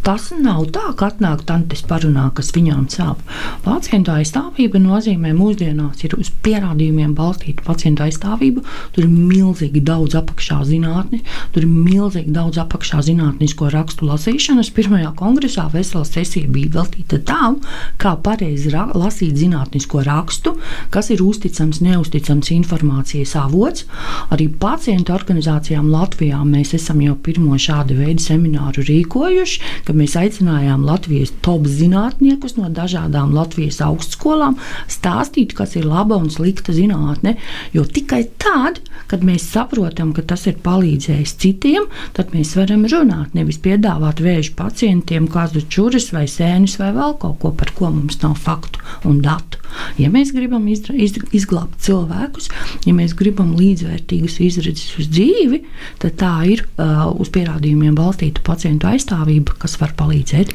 [0.00, 3.18] Tas nav tā, ka atnāk tantes parunā, kas viņām sāp.
[3.66, 8.64] Pacientu aizstāvība nozīmē mūsdienās ir uz pierādījumiem balstīta pacientu aizstāvība.
[8.96, 11.20] Tur ir milzīgi daudz apakšā zinātni,
[11.52, 14.72] tur ir milzīgi daudz apakšā zinātnisko rakstu lasīšanas.
[14.78, 17.60] Pirmajā kongresā vesela sesija bija veltīta tam,
[18.00, 20.54] kā pareizi lasīt zinātnisko rakstu,
[20.94, 23.84] kas ir uzticams, neusticams informācijas avots.
[24.32, 30.84] Arī pacientu organizācijām Latvijā mēs esam jau pirmo šādu veidu semināru rīkojuši, kad mēs aicinājām
[30.86, 34.58] Latvijas top zinātniekus no dažādām Latvijas augstskolām
[34.90, 37.36] stāstīt, kas ir laba un slikta zinātne.
[37.74, 38.80] Jo tikai tad,
[39.10, 44.54] kad mēs saprotam, ka tas ir palīdzējis citiem, tad mēs varam runāt, nevis piedāvāt vēža
[44.58, 49.20] pacientiem kādu čuras vai sēnes vai vēl kaut ko, par ko mums nav faktu un
[49.24, 49.60] datu.
[50.00, 52.48] Ja mēs gribam izglābt cilvēkus,
[52.86, 55.62] ja mēs gribam līdzvērtīgas izredzes uz dzīvi,
[56.02, 60.54] tad tā ir uh, uz pierādījumiem balstīta pacientu aizstāvība, kas var palīdzēt.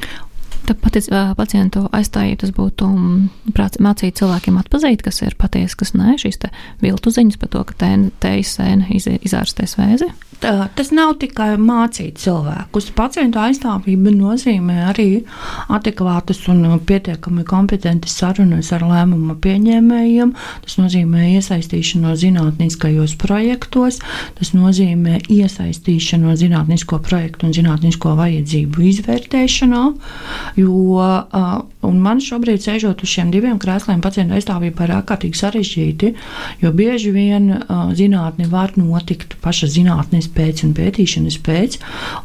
[0.66, 0.98] Tāpat
[1.38, 2.88] pacientu aizstājot, tas būtu
[3.86, 6.42] mācīt cilvēkiem atpazīt, kas ir patiesi, kas nē, šīs
[6.82, 7.92] viltu ziņas par to, ka
[8.24, 10.10] tējas sēne izārstēs vēzi.
[10.44, 12.90] Tā, tas nav tikai mācīt cilvēkus.
[12.98, 15.08] Pacientu aizstāvība nozīmē arī
[15.72, 20.34] adekvātas un pietiekami kompetentas sarunas ar lēmumu pieņēmējiem.
[20.66, 24.02] Tas nozīmē iesaistīšanos zinātniskajos projektos,
[24.40, 29.86] tas nozīmē iesaistīšanos zinātnisko projektu un zinātnisko vajadzību izvērtēšanā.
[30.56, 31.10] Jo
[31.84, 36.12] man šobrīd, sēžot uz šiem diviem krēsliem, pacientu aizstāvība ir ārkārtīgi sarežģīti,
[36.64, 37.50] jo bieži vien
[37.98, 41.78] zinātne var notikt paša zinātnes pēc un pētīšanas pēc,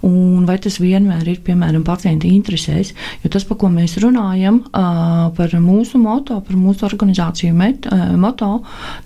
[0.06, 5.58] un vai tas vienmēr ir, piemēram, pacienta interesēs, jo tas, par ko mēs runājam, par
[5.60, 8.52] mūsu moto, par mūsu organizāciju met, moto,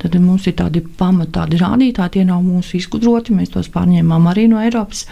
[0.05, 4.47] tad mums ir tādi pamati, tādi rādītāji, tie nav mūsu izgudroti, mēs tos pārņēmām arī
[4.53, 5.07] no Eiropas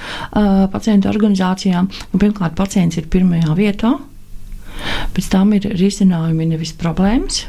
[0.72, 1.90] pacientu organizācijām.
[2.12, 3.96] Un, pirmkārt, pacients ir pirmajā vietā,
[5.12, 7.44] Pēc tam ir risinājumi, nevis problēmas.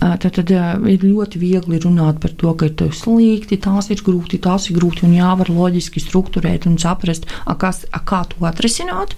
[0.00, 4.40] Tad, tad ir ļoti viegli runāt par to, ka ir tas slikti, tās ir grūti,
[4.42, 9.14] tās ir grūti un jāvar loģiski strukturēt un saprast, a, kas, a, kā to atrisināt.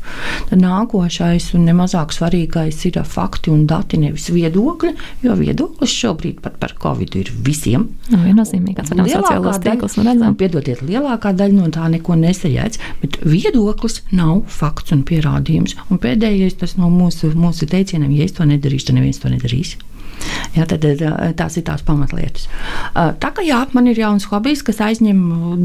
[0.51, 4.93] Tad nākošais un nemazāk svarīgais ir fakti un dati, nevis viedokļi,
[5.27, 7.89] jo viedoklis šobrīd pat par covid ir visiem.
[8.13, 10.39] Nu, viennozīmīgi, kāds ir sociālās tīkls, nu redzam.
[10.39, 15.77] Piedodiet, lielākā daļa no tā neko nesajēdz, bet viedoklis nav fakts un pierādījums.
[15.91, 19.77] Un pēdējais tas no mūsu, mūsu teicieniem, ja es to nedarīšu, tad neviens to nedarīs.
[20.57, 20.85] Jā, tad
[21.37, 22.47] tās ir tās pamatlietas.
[22.95, 25.19] Tā kā jā, man ir jauns hobijs, kas aizņem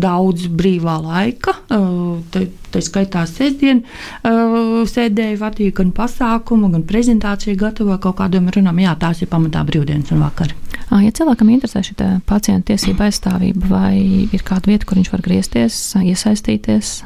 [0.03, 1.53] daudz brīvā laika.
[1.71, 3.83] Tā skaitā sestdien
[4.23, 8.83] sēdēju, vadīju gan pasākumu, gan prezentāciju, gatavoju kaut kādam runām.
[8.83, 10.51] Jā, tās ir pamatā brīvdienas un vakar.
[10.91, 11.95] Ja cilvēkam interesē šī
[12.27, 13.95] pacienta tiesība aizstāvība, vai
[14.27, 16.97] ir kāda vieta, kur viņš var griezties, iesaistīties,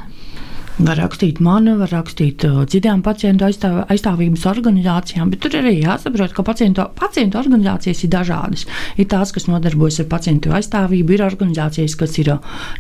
[0.76, 6.44] Var rakstīt man, var rakstīt citām pacientu aizstāv, aizstāvības organizācijām, bet tur arī jāsaprot, ka
[6.44, 8.66] pacientu, pacientu organizācijas ir dažādas.
[9.00, 12.34] Ir tās, kas nodarbojas ar pacientu aizstāvību, ir organizācijas, kas ir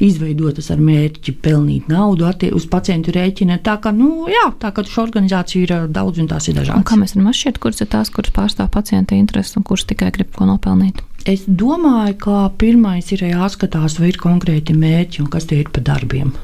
[0.03, 2.27] izveidotas ar mērķi pelnīt naudu
[2.57, 3.61] uz pacientu rēķina.
[3.63, 6.81] Tā kā, nu, jā, tā kā šo organizāciju ir daudz un tās ir dažādas.
[6.81, 10.11] Un kā mēs varam atšķirt, kuras ir tās, kuras pārstāv pacienta intereses un kuras tikai
[10.15, 10.99] grib ko nopelnīt?
[11.25, 15.81] Es domāju, ka pirmais ir jāskatās, vai ir konkrēti mērķi un kas tie ir pa
[15.85, 16.35] darbiem.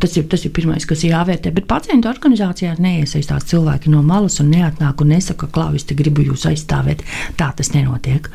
[0.00, 1.52] Tas ir, tas ir pirmais, kas jāvērtē.
[1.54, 6.24] Bet pacientu organizācijā neiesaistās cilvēki no malas un neatnāk un nesaka, ka es te gribu
[6.26, 7.04] jūs aizstāvēt.
[7.38, 8.28] Tā tas nenotiek.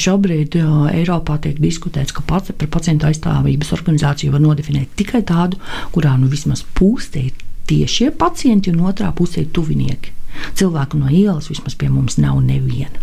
[0.00, 0.58] Šobrīd
[0.94, 2.44] Eiropā tiek diskutēts, ka par
[2.76, 5.60] pacientu aizstāvības organizāciju var nodefinēt tikai tādu,
[5.94, 10.12] kurā nu vismaz pūstē ir tiešie pacienti un otrā pusē ir tuvinieki.
[10.58, 13.02] Cilvēku no ielas vismaz pie mums nav neviena.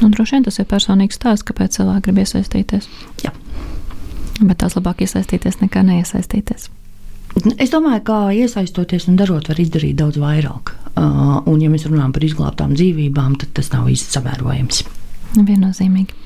[0.00, 2.90] Nu, droši vien tas ir personīgs stāsts, kāpēc cilvēki grib iesaistīties.
[3.24, 3.32] Jā.
[4.40, 6.70] Bet tās labāk iesaistīties nekā neiesaistīties.
[7.56, 10.74] Es domāju, ka iesaistoties un darot, var izdarīt daudz vairāk.
[11.00, 14.82] Un, ja mēs runājam par izglābtām dzīvībām, tad tas nav īsti samērojams.
[15.38, 16.18] Viennozīmīgi.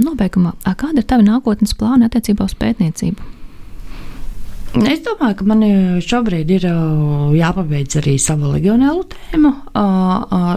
[0.00, 3.28] Nobeigumā, kāda ir tava nākotnes plāna attiecībā uz pētniecību?
[4.70, 5.62] Es domāju, ka man
[6.06, 6.64] šobrīd ir
[7.34, 9.50] jāpabeidz arī sava legionēlu tēma.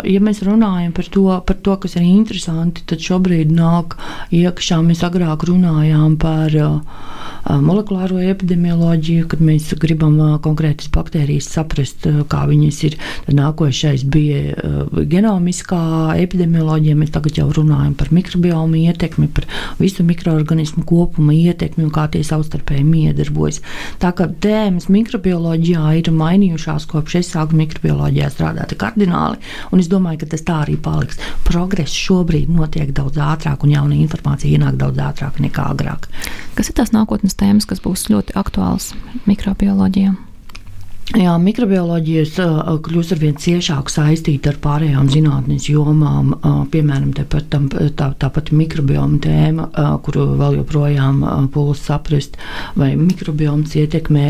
[0.05, 3.97] Ja mēs runājam par to, par to, kas ir interesanti, tad šobrīd nāk
[4.29, 4.77] iekšā.
[4.85, 6.53] Mēs agrāk runājām par
[7.47, 12.97] molekulāro epidemioloģiju, kad mēs gribam konkrētas baktērijas saprast, kā viņas ir.
[13.25, 14.55] Tad nākošais bija
[15.09, 15.81] genomiskā
[16.23, 16.97] epidemioloģija.
[16.99, 19.47] Mēs tagad jau runājam par mikrobiomu ietekmi, par
[19.79, 23.61] visu mikroorganismu kopuma ietekmi un kā tie savstarpēji miedarbojas.
[24.01, 29.41] Tā kā tēmas mikrobioloģijā ir mainījušās kopš es sāku mikrobioloģijā strādāt kardināli,
[29.71, 31.19] un es domāju, ka tas tā arī paliks.
[31.47, 36.07] Progress šobrīd notiek daudz ātrāk, un jauna informācija ienāk daudz ātrāk nekā agrāk.
[36.57, 38.91] Kas ir tās nākotnes tēmas, kas būs ļoti aktuāls
[39.29, 40.13] mikrobioloģijā?
[41.11, 42.37] Jā, mikrobioloģijas
[42.81, 46.31] kļūst ar vien ciešāk saistīta ar pārējām zinātnīs jomām.
[46.71, 47.57] Piemēram, tāpat,
[47.99, 49.67] tā, tāpat mikrobioma tēma,
[50.05, 51.19] kuru vēl joprojām
[51.53, 52.39] pūlis saprast,
[52.79, 54.23] vai mikrobioms ietekmē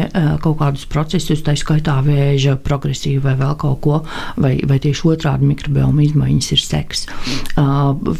[0.43, 4.01] kaut kādus procesus, tā skaitā vēža progresīvu vai vēl kaut ko,
[4.41, 7.05] vai, vai tieši otrādi mikrobioma izmaiņas ir seks.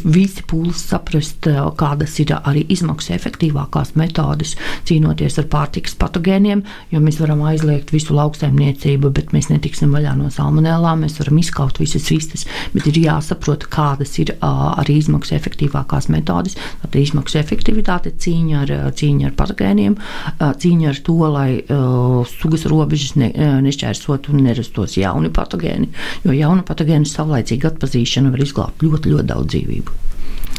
[0.06, 1.50] Visi pūlis saprast,
[1.82, 4.54] kādas ir arī izmaksu efektīvākās metodes
[4.88, 10.14] cīnoties ar pārtikas patogēniem, jo mēs varam aizliegt visu lauksaimnieku lauksaimniecību, bet mēs netiksim vaļā
[10.18, 11.04] no salmonēlām.
[11.04, 16.56] Mēs varam izkaut visas vistas, bet ir jāsaprot, kādas ir arī izmaksu efektīvākās metodes.
[16.82, 19.96] Tad izmaksu efektivitāte, cīņa ar, cīņa ar patogēniem,
[20.40, 21.50] cīņa ar to, lai
[22.30, 23.32] sugas robežas ne,
[23.64, 25.90] nešķērsotu un nerastos jauni patogēni,
[26.24, 30.02] jo jaunu patogēnu savlaicīga atpazīšana var izglābt ļoti, ļoti daudz dzīvību.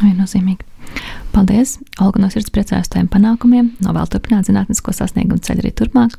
[0.01, 0.74] Viennozīmīgi.
[1.35, 1.77] Paldies!
[1.99, 6.15] Olga no sirds priecājas tiem panākumiem, novēl turpināt zinātnisko sasniegumu ceļu arī turpmāk.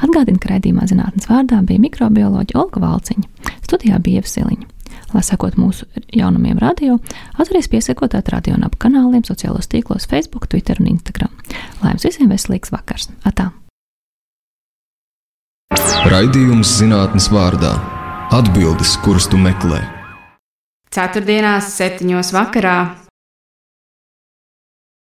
[0.00, 4.72] Atgādinu, ka raidījumā zinātnes vārdā bija mikrobioloģija Olga Valciņa, studijā bija Ievsiliņa.
[5.14, 6.96] Lai sekot mūsu jaunumiem radio,
[7.36, 11.32] atcerieties piesakot atrādio un ap kanāliem sociālos tīklos Facebook, Twitter un Instagram.
[11.82, 13.10] Lai jums visiem veselīgs vakars!
[13.28, 13.52] Atā!
[16.10, 17.74] Raidījums zinātnes vārdā-
[18.38, 19.82] atbildes, kuras tu meklē.
[20.90, 23.05] Ceturtdienās, septiņos vakarā